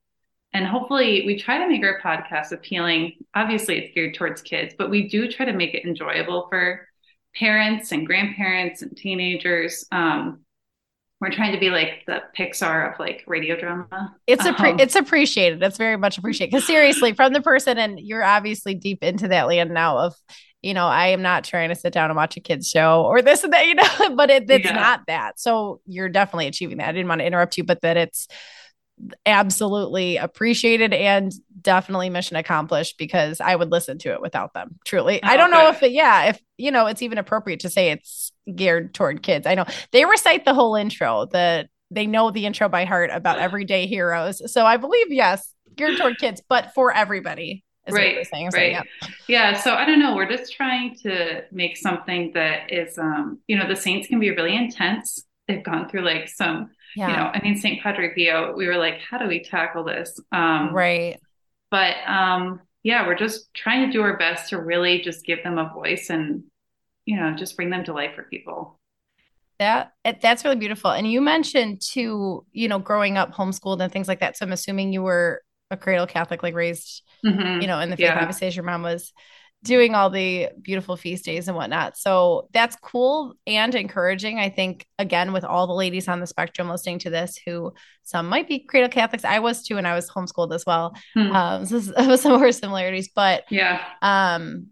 and 0.52 0.66
hopefully, 0.66 1.24
we 1.26 1.38
try 1.38 1.58
to 1.58 1.68
make 1.68 1.84
our 1.84 2.00
podcast 2.00 2.52
appealing. 2.52 3.12
Obviously, 3.34 3.78
it's 3.78 3.94
geared 3.94 4.14
towards 4.14 4.40
kids, 4.40 4.74
but 4.78 4.90
we 4.90 5.08
do 5.08 5.30
try 5.30 5.44
to 5.44 5.52
make 5.52 5.74
it 5.74 5.84
enjoyable 5.84 6.46
for 6.48 6.86
parents 7.36 7.92
and 7.92 8.06
grandparents 8.06 8.80
and 8.82 8.96
teenagers. 8.96 9.84
Um, 9.92 10.40
we're 11.20 11.30
trying 11.30 11.52
to 11.52 11.58
be 11.58 11.70
like 11.70 12.04
the 12.06 12.22
Pixar 12.36 12.92
of 12.92 12.98
like 12.98 13.24
radio 13.26 13.58
drama. 13.58 14.14
It's 14.26 14.44
appre- 14.44 14.72
um, 14.72 14.80
it's 14.80 14.94
appreciated. 14.94 15.62
It's 15.62 15.76
very 15.76 15.96
much 15.96 16.16
appreciated. 16.16 16.52
Because 16.52 16.66
seriously, 16.66 17.12
from 17.12 17.32
the 17.32 17.42
person, 17.42 17.76
and 17.76 17.98
you're 17.98 18.24
obviously 18.24 18.74
deep 18.74 19.02
into 19.02 19.28
that 19.28 19.48
land 19.48 19.72
now 19.72 19.98
of, 19.98 20.14
you 20.62 20.74
know, 20.74 20.86
I 20.86 21.08
am 21.08 21.20
not 21.20 21.44
trying 21.44 21.68
to 21.70 21.74
sit 21.74 21.92
down 21.92 22.10
and 22.10 22.16
watch 22.16 22.36
a 22.36 22.40
kids 22.40 22.68
show 22.68 23.02
or 23.02 23.20
this 23.20 23.44
and 23.44 23.52
that, 23.52 23.66
you 23.66 23.74
know, 23.74 24.14
but 24.16 24.30
it, 24.30 24.48
it's 24.48 24.64
yeah. 24.64 24.72
not 24.72 25.02
that. 25.08 25.40
So 25.40 25.80
you're 25.86 26.08
definitely 26.08 26.46
achieving 26.46 26.78
that. 26.78 26.88
I 26.88 26.92
didn't 26.92 27.08
want 27.08 27.20
to 27.20 27.26
interrupt 27.26 27.56
you, 27.56 27.64
but 27.64 27.80
that 27.82 27.96
it's 27.96 28.28
absolutely 29.26 30.16
appreciated 30.16 30.92
and 30.92 31.32
definitely 31.60 32.10
mission 32.10 32.36
accomplished 32.36 32.98
because 32.98 33.40
I 33.40 33.54
would 33.54 33.70
listen 33.70 33.98
to 33.98 34.12
it 34.12 34.20
without 34.20 34.54
them. 34.54 34.78
Truly. 34.84 35.20
Oh, 35.22 35.26
I 35.26 35.36
don't 35.36 35.50
know 35.50 35.68
if 35.68 35.82
it, 35.82 35.92
yeah, 35.92 36.30
if 36.30 36.40
you 36.56 36.70
know, 36.70 36.86
it's 36.86 37.02
even 37.02 37.18
appropriate 37.18 37.60
to 37.60 37.70
say 37.70 37.90
it's 37.90 38.32
geared 38.54 38.94
toward 38.94 39.22
kids. 39.22 39.46
I 39.46 39.54
know 39.54 39.66
they 39.92 40.04
recite 40.04 40.44
the 40.44 40.54
whole 40.54 40.74
intro, 40.74 41.26
the 41.26 41.68
they 41.90 42.06
know 42.06 42.30
the 42.30 42.46
intro 42.46 42.68
by 42.68 42.84
heart 42.84 43.10
about 43.12 43.38
everyday 43.40 43.86
heroes. 43.86 44.52
So 44.52 44.64
I 44.64 44.76
believe 44.76 45.12
yes, 45.12 45.52
geared 45.76 45.98
toward 45.98 46.18
kids, 46.18 46.42
but 46.48 46.72
for 46.74 46.92
everybody. 46.92 47.64
right, 47.88 48.16
right. 48.16 48.26
Saying, 48.26 48.50
yeah. 48.54 48.82
yeah. 49.28 49.60
So 49.60 49.74
I 49.74 49.84
don't 49.84 49.98
know. 49.98 50.14
We're 50.14 50.28
just 50.28 50.52
trying 50.52 50.96
to 51.02 51.44
make 51.52 51.76
something 51.76 52.32
that 52.34 52.72
is, 52.72 52.98
um, 52.98 53.38
you 53.48 53.56
know, 53.56 53.66
the 53.66 53.76
saints 53.76 54.08
can 54.08 54.20
be 54.20 54.30
really 54.30 54.54
intense. 54.54 55.24
They've 55.46 55.64
gone 55.64 55.88
through 55.88 56.02
like 56.02 56.28
some 56.28 56.70
yeah. 56.96 57.08
you 57.08 57.16
know, 57.16 57.30
I 57.34 57.40
mean, 57.42 57.56
St. 57.56 57.82
Padre 57.82 58.14
Pio, 58.14 58.54
we 58.56 58.66
were 58.66 58.76
like, 58.76 59.00
how 59.00 59.18
do 59.18 59.26
we 59.26 59.42
tackle 59.42 59.84
this? 59.84 60.20
Um, 60.32 60.72
right. 60.72 61.18
But 61.70 61.96
um, 62.06 62.60
yeah, 62.82 63.06
we're 63.06 63.16
just 63.16 63.52
trying 63.54 63.86
to 63.86 63.92
do 63.92 64.02
our 64.02 64.16
best 64.16 64.50
to 64.50 64.60
really 64.60 65.00
just 65.00 65.24
give 65.24 65.42
them 65.42 65.58
a 65.58 65.72
voice 65.72 66.10
and, 66.10 66.44
you 67.04 67.16
know, 67.16 67.34
just 67.34 67.56
bring 67.56 67.70
them 67.70 67.84
to 67.84 67.92
life 67.92 68.14
for 68.14 68.22
people. 68.24 68.78
That 69.58 69.92
that's 70.22 70.44
really 70.44 70.56
beautiful. 70.56 70.92
And 70.92 71.10
you 71.10 71.20
mentioned 71.20 71.82
too, 71.82 72.46
you 72.52 72.68
know, 72.68 72.78
growing 72.78 73.18
up 73.18 73.34
homeschooled 73.34 73.80
and 73.80 73.92
things 73.92 74.06
like 74.06 74.20
that. 74.20 74.36
So 74.36 74.46
I'm 74.46 74.52
assuming 74.52 74.92
you 74.92 75.02
were 75.02 75.42
a 75.70 75.76
cradle 75.76 76.06
Catholic, 76.06 76.42
like 76.42 76.54
raised, 76.54 77.02
mm-hmm. 77.26 77.60
you 77.60 77.66
know, 77.66 77.80
in 77.80 77.90
the 77.90 77.96
faith. 77.96 78.04
Yeah. 78.04 78.20
Obviously, 78.20 78.46
as 78.46 78.54
your 78.54 78.64
mom 78.64 78.82
was 78.82 79.12
doing 79.64 79.94
all 79.94 80.08
the 80.08 80.48
beautiful 80.62 80.96
feast 80.96 81.24
days 81.24 81.48
and 81.48 81.56
whatnot. 81.56 81.96
So 81.96 82.48
that's 82.52 82.76
cool 82.76 83.34
and 83.46 83.74
encouraging. 83.74 84.38
I 84.38 84.50
think 84.50 84.86
again 84.98 85.32
with 85.32 85.44
all 85.44 85.66
the 85.66 85.72
ladies 85.72 86.08
on 86.08 86.20
the 86.20 86.26
spectrum 86.26 86.68
listening 86.68 87.00
to 87.00 87.10
this, 87.10 87.38
who 87.44 87.72
some 88.04 88.28
might 88.28 88.48
be 88.48 88.60
cradle 88.60 88.88
Catholics. 88.88 89.24
I 89.24 89.40
was 89.40 89.62
too, 89.62 89.76
and 89.76 89.86
I 89.86 89.94
was 89.94 90.08
homeschooled 90.08 90.54
as 90.54 90.64
well. 90.64 90.96
Hmm. 91.14 91.32
Um, 91.32 91.66
so 91.66 91.80
some 92.16 92.38
more 92.38 92.52
similarities, 92.52 93.10
but 93.14 93.44
yeah. 93.50 93.84
Um, 94.00 94.68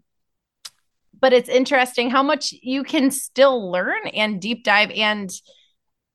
but 1.19 1.33
it's 1.33 1.49
interesting 1.49 2.09
how 2.09 2.23
much 2.23 2.53
you 2.61 2.83
can 2.83 3.11
still 3.11 3.71
learn 3.71 4.07
and 4.13 4.39
deep 4.39 4.63
dive 4.63 4.91
and 4.91 5.31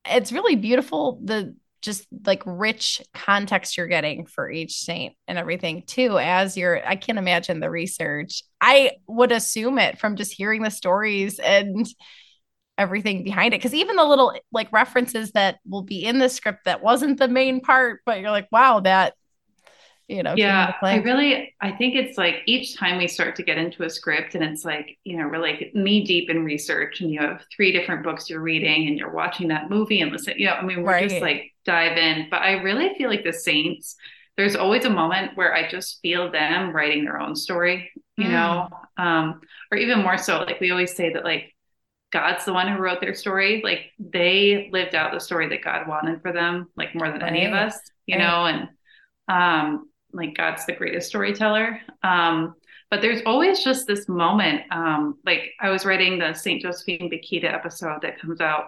it's 0.05 0.33
really 0.33 0.57
beautiful 0.57 1.21
the 1.25 1.55
just 1.83 2.07
like 2.25 2.43
rich 2.47 3.03
context 3.13 3.77
you're 3.77 3.89
getting 3.89 4.25
for 4.25 4.51
each 4.51 4.79
saint 4.79 5.15
and 5.29 5.37
everything 5.37 5.83
too 5.87 6.19
as 6.19 6.57
you're 6.57 6.87
i 6.87 6.97
can't 6.97 7.19
imagine 7.19 7.61
the 7.61 7.71
research. 7.71 8.43
I 8.61 8.93
would 9.09 9.33
assume 9.33 9.79
it 9.79 9.99
from 9.99 10.17
just 10.17 10.33
hearing 10.33 10.63
the 10.63 10.71
stories 10.71 11.41
and 11.41 11.87
everything 12.79 13.25
behind 13.25 13.53
it 13.53 13.59
because 13.59 13.75
even 13.75 13.97
the 13.97 14.05
little 14.05 14.33
like 14.53 14.73
references 14.73 15.33
that 15.33 15.59
will 15.69 15.83
be 15.83 16.05
in 16.05 16.19
the 16.19 16.29
script 16.29 16.65
that 16.65 16.83
wasn't 16.83 17.19
the 17.19 17.29
main 17.29 17.61
part 17.61 18.01
but 18.07 18.21
you're 18.21 18.31
like 18.31 18.49
wow 18.51 18.81
that 18.81 19.15
you 20.13 20.23
know 20.23 20.35
yeah 20.37 20.75
i 20.83 20.97
really 20.97 21.55
i 21.61 21.71
think 21.71 21.95
it's 21.95 22.19
like 22.19 22.37
each 22.47 22.77
time 22.77 22.99
we 22.99 23.09
start 23.09 23.35
to 23.35 23.43
get 23.43 23.57
into 23.57 23.83
a 23.83 23.91
script 23.91 24.35
and 24.35 24.45
it's 24.45 24.65
like 24.65 24.99
you 25.05 25.17
know 25.17 25.27
we're 25.27 25.39
like 25.39 25.71
knee 25.75 26.05
deep 26.05 26.29
in 26.29 26.45
research 26.45 27.01
and 27.01 27.11
you 27.11 27.19
have 27.21 27.43
three 27.55 27.73
different 27.73 28.03
books 28.03 28.29
you're 28.29 28.41
reading 28.41 28.87
and 28.89 28.99
you're 28.99 29.13
watching 29.13 29.49
that 29.49 29.71
movie 29.71 30.01
and 30.01 30.13
listen 30.13 30.35
you 30.37 30.47
know 30.47 30.53
i 30.53 30.63
mean 30.63 30.83
we're 30.83 30.93
right. 30.93 31.09
just 31.09 31.23
like 31.23 31.53
dive 31.65 31.97
in 31.97 32.27
but 32.31 32.43
i 32.43 32.53
really 32.53 32.93
feel 32.97 33.09
like 33.09 33.25
the 33.25 33.33
saints 33.33 33.97
there's 34.37 34.57
always 34.57 34.85
a 34.85 34.91
moment 34.91 35.37
where 35.37 35.55
i 35.55 35.69
just 35.69 36.01
feel 36.03 36.31
them 36.31 36.75
writing 36.75 37.05
their 37.05 37.19
own 37.19 37.35
story 37.35 37.91
you 38.17 38.27
mm. 38.27 38.31
know 38.31 38.69
um 38.99 39.41
or 39.71 39.79
even 39.79 40.01
more 40.01 40.19
so 40.19 40.41
like 40.41 40.61
we 40.61 40.71
always 40.71 40.95
say 40.95 41.13
that 41.13 41.25
like 41.25 41.55
God's 42.13 42.45
the 42.45 42.53
one 42.53 42.69
who 42.69 42.77
wrote 42.77 43.01
their 43.01 43.15
story. 43.15 43.63
Like 43.65 43.91
they 43.99 44.69
lived 44.71 44.95
out 44.95 45.15
the 45.15 45.19
story 45.19 45.49
that 45.49 45.65
God 45.65 45.89
wanted 45.89 46.21
for 46.21 46.31
them, 46.31 46.69
like 46.77 46.95
more 46.95 47.11
than 47.11 47.23
right. 47.23 47.33
any 47.33 47.47
of 47.47 47.55
us, 47.55 47.79
you 48.05 48.19
right. 48.19 48.23
know, 48.23 48.45
and 48.45 48.69
um 49.29 49.89
like 50.13 50.37
God's 50.37 50.67
the 50.67 50.73
greatest 50.73 51.09
storyteller. 51.09 51.81
Um, 52.03 52.55
but 52.91 53.01
there's 53.01 53.23
always 53.25 53.65
just 53.65 53.87
this 53.87 54.09
moment. 54.09 54.63
Um, 54.71 55.19
like 55.25 55.53
I 55.61 55.71
was 55.71 55.87
writing 55.87 56.19
the 56.19 56.35
St. 56.35 56.61
Josephine 56.61 57.11
Bakhita 57.11 57.53
episode 57.53 58.03
that 58.03 58.21
comes 58.21 58.41
out 58.41 58.67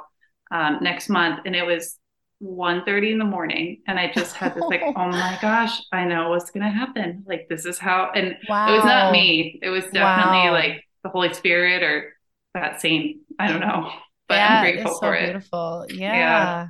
um, 0.50 0.78
next 0.80 1.08
month, 1.08 1.40
and 1.44 1.54
it 1.54 1.66
was 1.66 1.98
1.30 2.42 3.12
in 3.12 3.18
the 3.18 3.24
morning, 3.24 3.82
and 3.86 3.98
I 3.98 4.10
just 4.12 4.34
had 4.34 4.54
this 4.54 4.64
like, 4.64 4.82
oh 4.82 5.08
my 5.08 5.38
gosh, 5.42 5.80
I 5.92 6.04
know 6.04 6.30
what's 6.30 6.50
gonna 6.50 6.70
happen. 6.70 7.24
Like 7.26 7.48
this 7.48 7.66
is 7.66 7.78
how, 7.78 8.10
and 8.14 8.36
wow. 8.48 8.72
it 8.72 8.76
was 8.76 8.84
not 8.84 9.12
me. 9.12 9.58
It 9.62 9.68
was 9.68 9.84
definitely 9.84 10.48
wow. 10.48 10.52
like 10.52 10.84
the 11.02 11.10
Holy 11.10 11.32
Spirit 11.34 11.82
or 11.82 12.14
that 12.54 12.80
saint. 12.80 13.18
I 13.38 13.48
don't 13.48 13.60
know, 13.60 13.90
but 14.28 14.38
I'm 14.38 14.62
grateful 14.62 14.94
so 14.94 15.00
for 15.00 15.14
it. 15.14 15.26
Beautiful, 15.26 15.86
yeah. 15.90 16.14
yeah. 16.14 16.68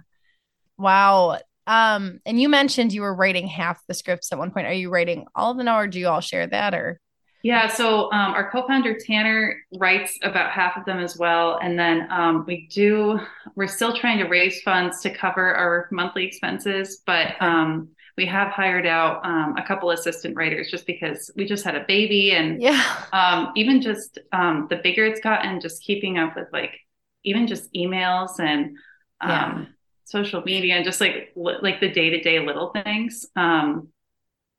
Wow. 0.76 1.38
Um, 1.66 2.20
and 2.26 2.40
you 2.40 2.48
mentioned 2.48 2.92
you 2.92 3.02
were 3.02 3.14
writing 3.14 3.46
half 3.46 3.80
the 3.86 3.94
scripts 3.94 4.32
at 4.32 4.38
one 4.38 4.50
point. 4.50 4.66
Are 4.66 4.72
you 4.72 4.90
writing 4.90 5.26
all 5.34 5.50
of 5.50 5.56
them 5.56 5.66
now, 5.66 5.78
or 5.78 5.86
do 5.86 5.98
you 5.98 6.08
all 6.08 6.20
share 6.20 6.46
that? 6.46 6.74
Or 6.74 7.00
yeah, 7.42 7.68
so 7.68 8.10
um, 8.10 8.32
our 8.32 8.50
co-founder 8.50 8.98
Tanner 8.98 9.60
writes 9.78 10.18
about 10.22 10.50
half 10.50 10.78
of 10.78 10.86
them 10.86 10.98
as 10.98 11.18
well, 11.18 11.58
and 11.62 11.78
then 11.78 12.10
um, 12.10 12.44
we 12.46 12.68
do. 12.68 13.20
We're 13.54 13.66
still 13.66 13.94
trying 13.94 14.18
to 14.18 14.24
raise 14.24 14.62
funds 14.62 15.00
to 15.02 15.14
cover 15.14 15.54
our 15.54 15.88
monthly 15.90 16.26
expenses, 16.26 17.02
but 17.04 17.40
um, 17.40 17.90
we 18.16 18.24
have 18.26 18.48
hired 18.48 18.86
out 18.86 19.24
um, 19.26 19.56
a 19.58 19.66
couple 19.66 19.90
assistant 19.90 20.36
writers 20.36 20.70
just 20.70 20.86
because 20.86 21.30
we 21.36 21.44
just 21.44 21.64
had 21.64 21.74
a 21.74 21.84
baby, 21.86 22.32
and 22.32 22.62
yeah, 22.62 22.82
um, 23.12 23.52
even 23.56 23.82
just 23.82 24.18
um, 24.32 24.66
the 24.70 24.76
bigger 24.76 25.04
it's 25.04 25.20
gotten, 25.20 25.60
just 25.60 25.82
keeping 25.82 26.16
up 26.16 26.36
with 26.36 26.48
like 26.50 26.78
even 27.24 27.46
just 27.46 27.72
emails 27.74 28.38
and 28.38 28.76
yeah 29.22 29.64
social 30.04 30.42
media 30.42 30.76
and 30.76 30.84
just 30.84 31.00
like 31.00 31.32
like 31.36 31.80
the 31.80 31.90
day 31.90 32.10
to 32.10 32.20
day 32.20 32.40
little 32.40 32.70
things. 32.70 33.26
Um, 33.36 33.88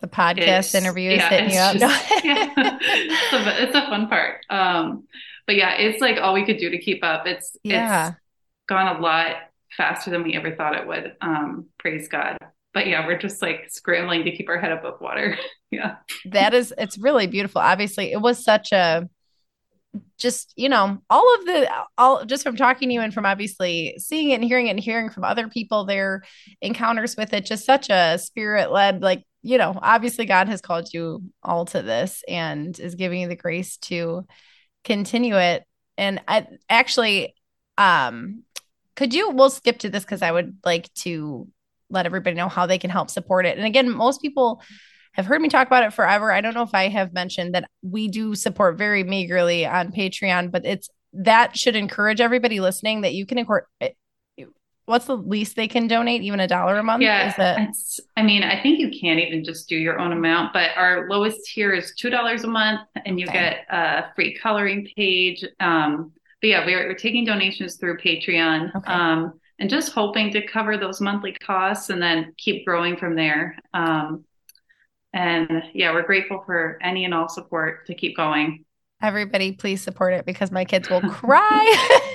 the 0.01 0.07
podcast 0.07 0.75
interviews 0.75 1.17
yeah, 1.17 1.29
hitting 1.29 1.51
you 1.51 1.59
up. 1.59 1.77
Just, 1.77 2.11
yeah. 2.25 2.53
it's, 2.81 3.33
a, 3.33 3.63
it's, 3.63 3.75
a, 3.75 3.81
fun 3.87 4.07
part. 4.07 4.45
Um, 4.49 5.07
but 5.47 5.55
yeah, 5.55 5.73
it's 5.75 6.01
like 6.01 6.17
all 6.19 6.33
we 6.33 6.45
could 6.45 6.57
do 6.57 6.69
to 6.69 6.77
keep 6.77 7.03
up. 7.03 7.25
It's 7.25 7.55
yeah. 7.63 8.09
it's 8.09 8.17
gone 8.67 8.97
a 8.97 8.99
lot 8.99 9.37
faster 9.75 10.11
than 10.11 10.23
we 10.23 10.35
ever 10.35 10.55
thought 10.55 10.75
it 10.75 10.87
would. 10.87 11.15
Um, 11.21 11.67
praise 11.77 12.07
God. 12.07 12.37
But 12.73 12.87
yeah, 12.87 13.07
we're 13.07 13.17
just 13.17 13.41
like 13.41 13.69
scrambling 13.69 14.25
to 14.25 14.31
keep 14.35 14.49
our 14.49 14.59
head 14.59 14.73
above 14.73 14.99
water. 14.99 15.37
yeah. 15.71 15.95
That 16.25 16.53
is 16.53 16.73
it's 16.77 16.97
really 16.97 17.27
beautiful. 17.27 17.61
Obviously, 17.61 18.11
it 18.11 18.21
was 18.21 18.43
such 18.43 18.71
a 18.73 19.09
just 20.17 20.53
you 20.55 20.69
know 20.69 20.99
all 21.09 21.35
of 21.35 21.45
the 21.45 21.69
all 21.97 22.25
just 22.25 22.43
from 22.43 22.55
talking 22.55 22.89
to 22.89 22.95
you 22.95 23.01
and 23.01 23.13
from 23.13 23.25
obviously 23.25 23.95
seeing 23.97 24.31
it 24.31 24.35
and 24.35 24.43
hearing 24.43 24.67
it 24.67 24.71
and 24.71 24.79
hearing 24.79 25.09
from 25.09 25.23
other 25.23 25.47
people 25.47 25.85
their 25.85 26.23
encounters 26.61 27.15
with 27.17 27.33
it 27.33 27.45
just 27.45 27.65
such 27.65 27.89
a 27.89 28.17
spirit 28.17 28.71
led 28.71 29.01
like 29.01 29.23
you 29.41 29.57
know 29.57 29.77
obviously 29.81 30.25
god 30.25 30.47
has 30.47 30.61
called 30.61 30.93
you 30.93 31.23
all 31.43 31.65
to 31.65 31.81
this 31.81 32.23
and 32.27 32.79
is 32.79 32.95
giving 32.95 33.21
you 33.21 33.27
the 33.27 33.35
grace 33.35 33.77
to 33.77 34.25
continue 34.83 35.37
it. 35.37 35.63
And 35.97 36.21
i 36.27 36.47
actually 36.69 37.35
um 37.77 38.43
could 38.95 39.13
you 39.13 39.31
we'll 39.31 39.49
skip 39.49 39.79
to 39.79 39.89
this 39.89 40.03
because 40.03 40.21
i 40.21 40.31
would 40.31 40.57
like 40.63 40.93
to 40.93 41.47
let 41.89 42.05
everybody 42.05 42.35
know 42.35 42.49
how 42.49 42.65
they 42.65 42.77
can 42.77 42.89
help 42.89 43.09
support 43.09 43.45
it. 43.45 43.57
And 43.57 43.65
again 43.65 43.89
most 43.89 44.21
people 44.21 44.61
have 45.15 45.25
heard 45.25 45.41
me 45.41 45.49
talk 45.49 45.67
about 45.67 45.83
it 45.83 45.93
forever. 45.93 46.31
I 46.31 46.41
don't 46.41 46.53
know 46.53 46.63
if 46.63 46.73
I 46.73 46.89
have 46.89 47.13
mentioned 47.13 47.55
that 47.55 47.69
we 47.81 48.07
do 48.07 48.35
support 48.35 48.77
very 48.77 49.03
meagerly 49.03 49.65
on 49.65 49.91
Patreon, 49.91 50.51
but 50.51 50.65
it's 50.65 50.89
that 51.13 51.57
should 51.57 51.75
encourage 51.75 52.19
everybody 52.19 52.59
listening 52.59 53.01
that 53.01 53.13
you 53.13 53.25
can 53.25 53.37
incorporate. 53.37 53.95
Eh, 54.37 54.43
what's 54.85 55.05
the 55.05 55.15
least 55.15 55.55
they 55.55 55.67
can 55.67 55.87
donate? 55.87 56.21
Even 56.21 56.41
a 56.41 56.47
dollar 56.47 56.77
a 56.77 56.83
month? 56.83 57.01
Yeah, 57.01 57.29
is 57.29 57.35
that? 57.37 57.59
I 58.17 58.23
mean, 58.23 58.43
I 58.43 58.61
think 58.61 58.79
you 58.79 58.89
can't 58.89 59.19
even 59.19 59.43
just 59.43 59.69
do 59.69 59.77
your 59.77 59.99
own 59.99 60.11
amount, 60.11 60.51
but 60.51 60.71
our 60.75 61.09
lowest 61.09 61.39
tier 61.45 61.73
is 61.73 61.93
two 61.95 62.09
dollars 62.09 62.43
a 62.43 62.47
month, 62.47 62.81
and 63.05 63.19
you 63.19 63.25
okay. 63.27 63.33
get 63.39 63.65
a 63.69 64.13
free 64.15 64.37
coloring 64.37 64.87
page. 64.95 65.45
Um, 65.59 66.11
but 66.41 66.49
yeah, 66.49 66.65
we're, 66.65 66.87
we're 66.87 66.95
taking 66.95 67.23
donations 67.23 67.77
through 67.77 67.97
Patreon. 67.97 68.75
Okay. 68.75 68.91
Um, 68.91 69.39
and 69.59 69.69
just 69.69 69.93
hoping 69.93 70.31
to 70.31 70.45
cover 70.45 70.77
those 70.77 70.99
monthly 70.99 71.31
costs 71.31 71.89
and 71.89 72.01
then 72.01 72.33
keep 72.37 72.65
growing 72.65 72.97
from 72.97 73.15
there. 73.15 73.57
Um, 73.73 74.25
and 75.15 75.63
yeah, 75.73 75.93
we're 75.93 76.03
grateful 76.03 76.43
for 76.45 76.77
any 76.81 77.05
and 77.05 77.13
all 77.13 77.29
support 77.29 77.87
to 77.87 77.95
keep 77.95 78.15
going. 78.17 78.65
Everybody, 79.01 79.53
please 79.53 79.81
support 79.81 80.13
it 80.13 80.25
because 80.25 80.51
my 80.51 80.65
kids 80.65 80.89
will 80.89 81.01
cry. 81.09 82.11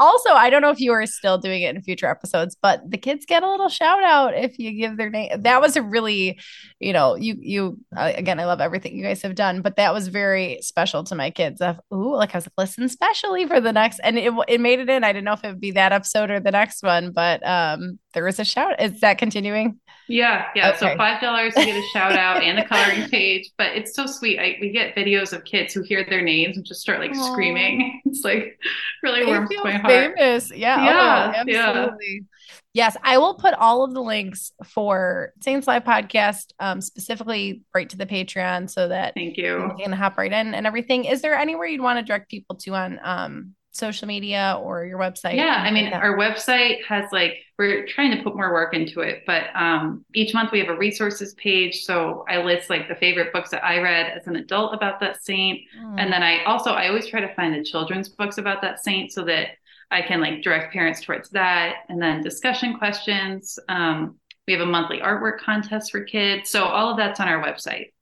also, 0.00 0.30
I 0.30 0.48
don't 0.48 0.62
know 0.62 0.70
if 0.70 0.80
you 0.80 0.92
are 0.92 1.04
still 1.04 1.36
doing 1.36 1.62
it 1.62 1.76
in 1.76 1.82
future 1.82 2.06
episodes, 2.06 2.56
but 2.60 2.90
the 2.90 2.96
kids 2.96 3.26
get 3.26 3.42
a 3.42 3.50
little 3.50 3.68
shout 3.68 4.02
out 4.02 4.34
if 4.34 4.58
you 4.58 4.72
give 4.72 4.96
their 4.96 5.10
name. 5.10 5.42
That 5.42 5.60
was 5.60 5.76
a 5.76 5.82
really, 5.82 6.40
you 6.80 6.94
know, 6.94 7.16
you 7.16 7.36
you 7.38 7.78
uh, 7.94 8.12
again, 8.16 8.40
I 8.40 8.46
love 8.46 8.62
everything 8.62 8.96
you 8.96 9.04
guys 9.04 9.20
have 9.22 9.34
done, 9.34 9.60
but 9.60 9.76
that 9.76 9.92
was 9.92 10.08
very 10.08 10.58
special 10.62 11.04
to 11.04 11.14
my 11.14 11.30
kids. 11.30 11.60
Of 11.60 11.78
ooh, 11.92 12.16
like 12.16 12.34
I 12.34 12.38
was 12.38 12.46
like, 12.46 12.54
listen, 12.56 12.88
specially 12.88 13.46
for 13.46 13.60
the 13.60 13.72
next, 13.72 14.00
and 14.02 14.18
it 14.18 14.32
it 14.48 14.60
made 14.60 14.78
it 14.78 14.88
in. 14.88 15.04
I 15.04 15.12
didn't 15.12 15.26
know 15.26 15.34
if 15.34 15.44
it 15.44 15.48
would 15.48 15.60
be 15.60 15.72
that 15.72 15.92
episode 15.92 16.30
or 16.30 16.40
the 16.40 16.50
next 16.50 16.82
one, 16.82 17.12
but 17.12 17.46
um, 17.46 17.98
there 18.14 18.24
was 18.24 18.40
a 18.40 18.44
shout. 18.44 18.80
Is 18.80 19.00
that 19.00 19.18
continuing? 19.18 19.78
Yeah, 20.10 20.46
yeah. 20.56 20.70
Okay. 20.70 20.78
So 20.78 20.96
five 20.96 21.20
dollars 21.20 21.54
to 21.54 21.64
get 21.64 21.76
a 21.76 21.86
shout 21.92 22.12
out 22.12 22.42
and 22.42 22.58
a 22.58 22.66
coloring 22.66 23.08
page, 23.08 23.48
but 23.56 23.76
it's 23.76 23.94
so 23.94 24.06
sweet. 24.06 24.40
I, 24.40 24.56
we 24.60 24.72
get 24.72 24.96
videos 24.96 25.32
of 25.32 25.44
kids 25.44 25.72
who 25.72 25.82
hear 25.82 26.04
their 26.04 26.20
names 26.20 26.56
and 26.56 26.66
just 26.66 26.80
start 26.80 26.98
like 26.98 27.12
Aww. 27.12 27.32
screaming. 27.32 28.00
It's 28.10 28.24
like 28.24 28.58
really 29.04 29.24
warms 29.24 29.50
my 29.62 29.72
heart. 29.72 29.89
Famous, 29.90 30.50
yeah, 30.50 30.84
yeah, 30.84 31.32
oh, 31.34 31.40
absolutely. 31.40 32.06
Yeah. 32.12 32.26
Yes, 32.72 32.96
I 33.02 33.18
will 33.18 33.34
put 33.34 33.54
all 33.54 33.82
of 33.82 33.94
the 33.94 34.02
links 34.02 34.52
for 34.64 35.32
Saints 35.40 35.66
Alive 35.66 35.82
podcast, 35.82 36.52
um, 36.60 36.80
specifically 36.80 37.62
right 37.74 37.88
to 37.90 37.96
the 37.96 38.06
Patreon, 38.06 38.70
so 38.70 38.88
that 38.88 39.14
thank 39.14 39.36
you 39.36 39.72
can 39.80 39.92
hop 39.92 40.16
right 40.16 40.32
in 40.32 40.54
and 40.54 40.66
everything. 40.66 41.04
Is 41.04 41.20
there 41.20 41.34
anywhere 41.34 41.66
you'd 41.66 41.80
want 41.80 41.98
to 41.98 42.04
direct 42.04 42.30
people 42.30 42.56
to 42.56 42.74
on 42.74 43.00
um 43.02 43.54
social 43.72 44.06
media 44.06 44.58
or 44.62 44.84
your 44.84 44.98
website? 44.98 45.36
Yeah, 45.36 45.62
I 45.64 45.70
mean, 45.70 45.86
like 45.86 45.94
our 45.94 46.16
website 46.16 46.84
has 46.84 47.06
like 47.12 47.38
we're 47.58 47.86
trying 47.86 48.16
to 48.16 48.22
put 48.22 48.36
more 48.36 48.52
work 48.52 48.72
into 48.72 49.00
it, 49.00 49.22
but 49.26 49.44
um, 49.54 50.04
each 50.14 50.32
month 50.32 50.50
we 50.50 50.60
have 50.60 50.68
a 50.68 50.76
resources 50.76 51.34
page. 51.34 51.82
So 51.82 52.24
I 52.28 52.42
list 52.42 52.70
like 52.70 52.88
the 52.88 52.94
favorite 52.94 53.32
books 53.32 53.50
that 53.50 53.64
I 53.64 53.80
read 53.80 54.16
as 54.16 54.26
an 54.26 54.36
adult 54.36 54.74
about 54.74 55.00
that 55.00 55.22
saint, 55.22 55.60
mm. 55.78 55.94
and 55.98 56.12
then 56.12 56.22
I 56.22 56.44
also 56.44 56.70
I 56.70 56.88
always 56.88 57.06
try 57.06 57.20
to 57.20 57.34
find 57.34 57.54
the 57.54 57.64
children's 57.64 58.08
books 58.08 58.38
about 58.38 58.62
that 58.62 58.82
saint 58.82 59.12
so 59.12 59.24
that 59.24 59.48
I 59.90 60.02
can 60.02 60.20
like 60.20 60.42
direct 60.42 60.72
parents 60.72 61.00
towards 61.00 61.30
that, 61.30 61.76
and 61.88 62.00
then 62.00 62.22
discussion 62.22 62.78
questions. 62.78 63.58
Um, 63.68 64.18
we 64.46 64.52
have 64.52 64.62
a 64.62 64.66
monthly 64.66 64.98
artwork 64.98 65.38
contest 65.38 65.90
for 65.90 66.04
kids, 66.04 66.50
so 66.50 66.64
all 66.64 66.90
of 66.90 66.96
that's 66.96 67.20
on 67.20 67.28
our 67.28 67.42
website. 67.42 67.92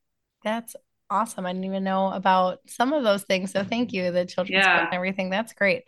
That's 0.44 0.76
awesome. 1.10 1.46
I 1.46 1.52
didn't 1.52 1.64
even 1.64 1.84
know 1.84 2.10
about 2.12 2.58
some 2.66 2.92
of 2.92 3.02
those 3.04 3.22
things. 3.22 3.52
So 3.52 3.64
thank 3.64 3.92
you, 3.92 4.10
the 4.10 4.26
children's 4.26 4.64
yeah. 4.64 4.78
book 4.78 4.86
and 4.86 4.94
everything. 4.94 5.30
That's 5.30 5.52
great. 5.52 5.84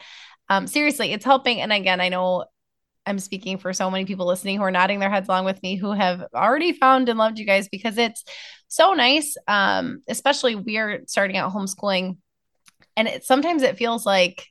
um, 0.49 0.67
seriously, 0.67 1.13
it's 1.13 1.25
helping. 1.25 1.61
And 1.61 1.73
again, 1.73 2.01
I 2.01 2.09
know 2.09 2.45
I'm 3.07 3.19
speaking 3.19 3.59
for 3.59 3.73
so 3.73 3.91
many 3.91 4.05
people 4.05 4.27
listening 4.27 4.59
who 4.59 4.63
are 4.63 4.71
nodding 4.71 5.01
their 5.01 5.11
heads 5.11 5.29
along 5.29 5.45
with 5.45 5.63
me 5.63 5.77
who 5.77 5.93
have 5.93 6.25
already 6.35 6.73
found 6.73 7.09
and 7.09 7.19
loved 7.19 7.39
you 7.39 7.47
guys 7.47 7.69
because 7.69 7.99
it's 7.99 8.25
so 8.69 8.93
nice. 8.93 9.37
Um, 9.49 10.03
especially 10.09 10.55
we're 10.55 11.03
starting 11.07 11.37
out 11.37 11.53
homeschooling, 11.53 12.19
and 12.97 13.09
it 13.09 13.25
sometimes 13.25 13.63
it 13.63 13.79
feels 13.79 14.05
like 14.05 14.47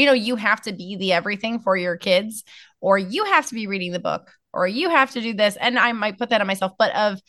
you 0.00 0.06
know 0.06 0.12
you 0.12 0.36
have 0.36 0.62
to 0.62 0.72
be 0.72 0.96
the 0.96 1.12
everything 1.12 1.60
for 1.60 1.76
your 1.76 1.96
kids, 1.96 2.42
or 2.80 2.98
you 2.98 3.24
have 3.24 3.46
to 3.48 3.54
be 3.54 3.66
reading 3.66 3.92
the 3.92 4.00
book, 4.00 4.30
or 4.52 4.66
you 4.66 4.88
have 4.88 5.10
to 5.12 5.20
do 5.20 5.34
this. 5.34 5.56
And 5.56 5.78
I 5.78 5.92
might 5.92 6.18
put 6.18 6.30
that 6.30 6.40
on 6.40 6.46
myself, 6.46 6.72
but 6.78 6.94
of 6.96 7.20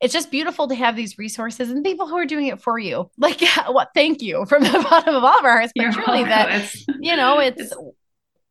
it's 0.00 0.12
just 0.12 0.30
beautiful 0.30 0.68
to 0.68 0.74
have 0.74 0.96
these 0.96 1.16
resources 1.16 1.70
and 1.70 1.82
people 1.82 2.06
who 2.06 2.16
are 2.16 2.26
doing 2.26 2.48
it 2.48 2.60
for 2.60 2.78
you. 2.78 3.10
Like, 3.18 3.40
what? 3.68 3.88
Thank 3.94 4.20
you 4.20 4.44
from 4.46 4.62
the 4.62 4.86
bottom 4.90 5.14
of 5.14 5.24
all 5.24 5.38
of 5.38 5.44
our 5.44 5.58
hearts. 5.58 5.72
But 5.74 5.82
You're 5.82 5.92
truly, 5.92 6.24
that 6.24 6.70
you 7.00 7.16
know, 7.16 7.38
it's 7.40 7.72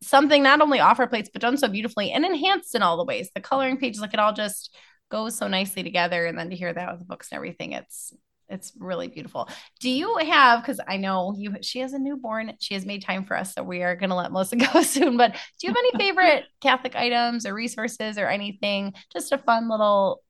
something 0.01 0.41
not 0.41 0.61
only 0.61 0.79
off 0.79 0.99
our 0.99 1.07
plates 1.07 1.29
but 1.31 1.41
done 1.41 1.57
so 1.57 1.67
beautifully 1.67 2.11
and 2.11 2.25
enhanced 2.25 2.75
in 2.75 2.81
all 2.81 2.97
the 2.97 3.05
ways. 3.05 3.29
The 3.35 3.41
coloring 3.41 3.77
pages, 3.77 4.01
like 4.01 4.13
it 4.13 4.19
all 4.19 4.33
just 4.33 4.75
goes 5.11 5.37
so 5.37 5.47
nicely 5.47 5.83
together. 5.83 6.25
And 6.25 6.37
then 6.37 6.49
to 6.49 6.55
hear 6.55 6.73
that 6.73 6.91
with 6.91 6.99
the 6.99 7.05
books 7.05 7.29
and 7.31 7.37
everything, 7.37 7.73
it's 7.73 8.13
it's 8.49 8.73
really 8.77 9.07
beautiful. 9.07 9.49
Do 9.79 9.89
you 9.89 10.17
have 10.17 10.61
because 10.61 10.79
I 10.87 10.97
know 10.97 11.33
you 11.37 11.55
she 11.61 11.79
has 11.79 11.93
a 11.93 11.99
newborn, 11.99 12.53
she 12.59 12.73
has 12.73 12.85
made 12.85 13.03
time 13.03 13.25
for 13.25 13.37
us, 13.37 13.53
so 13.53 13.63
we 13.63 13.83
are 13.83 13.95
gonna 13.95 14.15
let 14.15 14.31
Melissa 14.31 14.55
go 14.73 14.81
soon. 14.81 15.17
But 15.17 15.33
do 15.33 15.67
you 15.67 15.69
have 15.69 15.77
any 15.77 15.91
favorite 15.97 16.45
Catholic 16.61 16.95
items 16.95 17.45
or 17.45 17.53
resources 17.53 18.17
or 18.17 18.27
anything? 18.27 18.93
Just 19.11 19.31
a 19.31 19.37
fun 19.37 19.69
little 19.69 20.23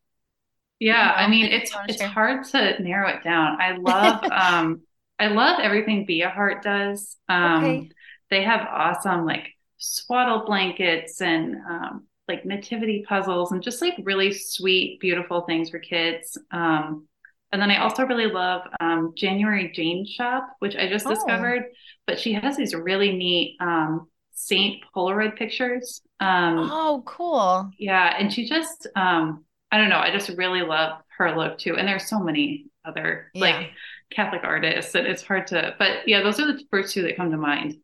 yeah, 0.79 1.01
you 1.01 1.07
know, 1.07 1.13
I 1.15 1.27
mean 1.29 1.45
it's 1.51 1.71
it's 1.87 1.99
share? 1.99 2.07
hard 2.09 2.45
to 2.47 2.81
narrow 2.81 3.09
it 3.09 3.23
down. 3.23 3.61
I 3.61 3.77
love 3.77 4.23
um 4.31 4.81
I 5.19 5.27
love 5.27 5.59
everything 5.61 6.05
Be 6.05 6.21
a 6.21 6.29
Heart 6.29 6.63
does. 6.63 7.17
Um 7.29 7.63
okay. 7.63 7.89
they 8.29 8.43
have 8.43 8.67
awesome 8.67 9.25
like 9.25 9.53
swaddle 9.83 10.45
blankets 10.45 11.21
and 11.21 11.55
um, 11.69 12.07
like 12.27 12.45
nativity 12.45 13.03
puzzles 13.07 13.51
and 13.51 13.61
just 13.61 13.81
like 13.81 13.95
really 14.03 14.31
sweet, 14.31 14.99
beautiful 14.99 15.41
things 15.41 15.69
for 15.69 15.79
kids. 15.79 16.37
Um, 16.51 17.07
and 17.53 17.61
then 17.61 17.71
I 17.71 17.77
also 17.77 18.03
really 18.05 18.25
love 18.25 18.63
um, 18.79 19.13
January 19.15 19.71
Jane 19.73 20.05
Shop, 20.05 20.49
which 20.59 20.75
I 20.75 20.89
just 20.89 21.05
oh. 21.05 21.11
discovered. 21.11 21.65
But 22.05 22.19
she 22.19 22.33
has 22.33 22.57
these 22.57 22.73
really 22.73 23.15
neat 23.15 23.55
um, 23.61 24.09
Saint 24.33 24.83
Polaroid 24.93 25.37
pictures. 25.37 26.01
Um, 26.19 26.69
oh, 26.71 27.03
cool! 27.05 27.69
Yeah, 27.77 28.15
and 28.17 28.33
she 28.33 28.49
just 28.49 28.87
um, 28.95 29.45
I 29.71 29.77
don't 29.77 29.89
know. 29.89 29.99
I 29.99 30.11
just 30.11 30.29
really 30.37 30.61
love 30.61 30.99
her 31.17 31.35
look 31.35 31.59
too. 31.59 31.77
And 31.77 31.87
there's 31.87 32.09
so 32.09 32.19
many 32.19 32.65
other 32.85 33.31
yeah. 33.33 33.41
like 33.41 33.69
Catholic 34.11 34.43
artists 34.43 34.91
that 34.93 35.05
it's 35.05 35.21
hard 35.23 35.47
to. 35.47 35.75
But 35.77 36.07
yeah, 36.07 36.21
those 36.21 36.39
are 36.39 36.47
the 36.47 36.63
first 36.71 36.93
two 36.93 37.03
that 37.03 37.17
come 37.17 37.31
to 37.31 37.37
mind. 37.37 37.77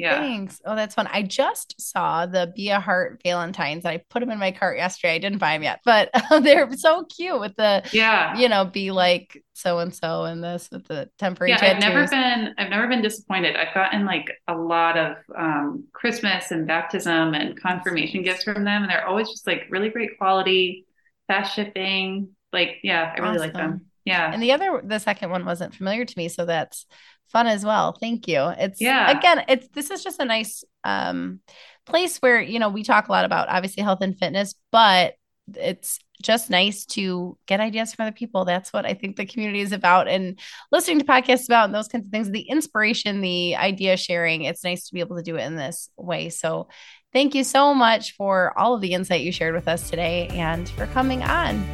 Yeah. 0.00 0.18
Thanks. 0.22 0.62
Oh, 0.64 0.74
that's 0.74 0.94
fun. 0.94 1.08
I 1.12 1.22
just 1.22 1.78
saw 1.78 2.24
the 2.24 2.50
Be 2.56 2.70
a 2.70 2.80
Heart 2.80 3.20
Valentines. 3.22 3.84
I 3.84 3.98
put 4.08 4.20
them 4.20 4.30
in 4.30 4.38
my 4.38 4.50
cart 4.50 4.78
yesterday. 4.78 5.16
I 5.16 5.18
didn't 5.18 5.38
buy 5.38 5.52
them 5.52 5.62
yet, 5.62 5.80
but 5.84 6.10
they're 6.42 6.72
so 6.72 7.04
cute 7.04 7.38
with 7.38 7.54
the 7.56 7.86
yeah, 7.92 8.34
you 8.38 8.48
know, 8.48 8.64
be 8.64 8.92
like 8.92 9.42
so 9.52 9.78
and 9.78 9.94
so 9.94 10.24
and 10.24 10.42
this 10.42 10.70
with 10.72 10.86
the 10.86 11.10
temporary. 11.18 11.50
Yeah, 11.50 11.58
tattoos. 11.58 11.84
I've 11.84 11.92
never 11.92 12.08
been. 12.08 12.54
I've 12.56 12.70
never 12.70 12.88
been 12.88 13.02
disappointed. 13.02 13.56
I've 13.56 13.74
gotten 13.74 14.06
like 14.06 14.30
a 14.48 14.54
lot 14.54 14.96
of 14.96 15.16
um, 15.36 15.84
Christmas 15.92 16.50
and 16.50 16.66
baptism 16.66 17.34
and 17.34 17.60
confirmation 17.60 18.22
gifts 18.22 18.44
from 18.44 18.64
them, 18.64 18.82
and 18.82 18.90
they're 18.90 19.06
always 19.06 19.28
just 19.28 19.46
like 19.46 19.66
really 19.68 19.90
great 19.90 20.16
quality, 20.16 20.86
fast 21.28 21.54
shipping. 21.54 22.30
Like, 22.54 22.78
yeah, 22.82 23.12
I 23.14 23.20
really 23.20 23.36
awesome. 23.36 23.40
like 23.40 23.52
them. 23.52 23.86
Yeah. 24.06 24.32
And 24.32 24.42
the 24.42 24.52
other, 24.52 24.80
the 24.82 24.98
second 24.98 25.30
one 25.30 25.44
wasn't 25.44 25.74
familiar 25.74 26.06
to 26.06 26.14
me, 26.16 26.28
so 26.28 26.46
that's 26.46 26.86
fun 27.30 27.46
as 27.46 27.64
well. 27.64 27.92
Thank 27.92 28.28
you. 28.28 28.52
It's 28.58 28.80
yeah. 28.80 29.16
Again, 29.16 29.44
it's 29.48 29.68
this 29.68 29.90
is 29.90 30.02
just 30.02 30.20
a 30.20 30.24
nice 30.24 30.64
um 30.84 31.40
place 31.86 32.18
where 32.18 32.40
you 32.40 32.58
know 32.58 32.68
we 32.68 32.82
talk 32.82 33.08
a 33.08 33.12
lot 33.12 33.24
about 33.24 33.48
obviously 33.48 33.82
health 33.82 34.00
and 34.02 34.18
fitness, 34.18 34.54
but 34.70 35.14
it's 35.56 35.98
just 36.22 36.50
nice 36.50 36.84
to 36.84 37.36
get 37.46 37.60
ideas 37.60 37.94
from 37.94 38.04
other 38.04 38.14
people. 38.14 38.44
That's 38.44 38.72
what 38.72 38.84
I 38.84 38.94
think 38.94 39.16
the 39.16 39.26
community 39.26 39.60
is 39.60 39.72
about, 39.72 40.08
and 40.08 40.38
listening 40.70 40.98
to 40.98 41.04
podcasts 41.04 41.46
about 41.46 41.66
and 41.66 41.74
those 41.74 41.88
kinds 41.88 42.06
of 42.06 42.10
things. 42.10 42.30
The 42.30 42.42
inspiration, 42.42 43.20
the 43.20 43.56
idea 43.56 43.96
sharing. 43.96 44.42
It's 44.42 44.64
nice 44.64 44.86
to 44.88 44.94
be 44.94 45.00
able 45.00 45.16
to 45.16 45.22
do 45.22 45.36
it 45.36 45.44
in 45.44 45.56
this 45.56 45.88
way. 45.96 46.28
So, 46.28 46.68
thank 47.12 47.34
you 47.34 47.44
so 47.44 47.74
much 47.74 48.16
for 48.16 48.56
all 48.58 48.74
of 48.74 48.80
the 48.80 48.92
insight 48.92 49.22
you 49.22 49.32
shared 49.32 49.54
with 49.54 49.68
us 49.68 49.88
today, 49.88 50.28
and 50.32 50.68
for 50.70 50.86
coming 50.86 51.22
on. 51.22 51.64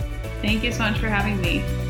Thank 0.42 0.62
you 0.62 0.73
so 0.73 0.81
much 0.81 0.99
for 0.99 1.09
having 1.09 1.40
me. 1.40 1.86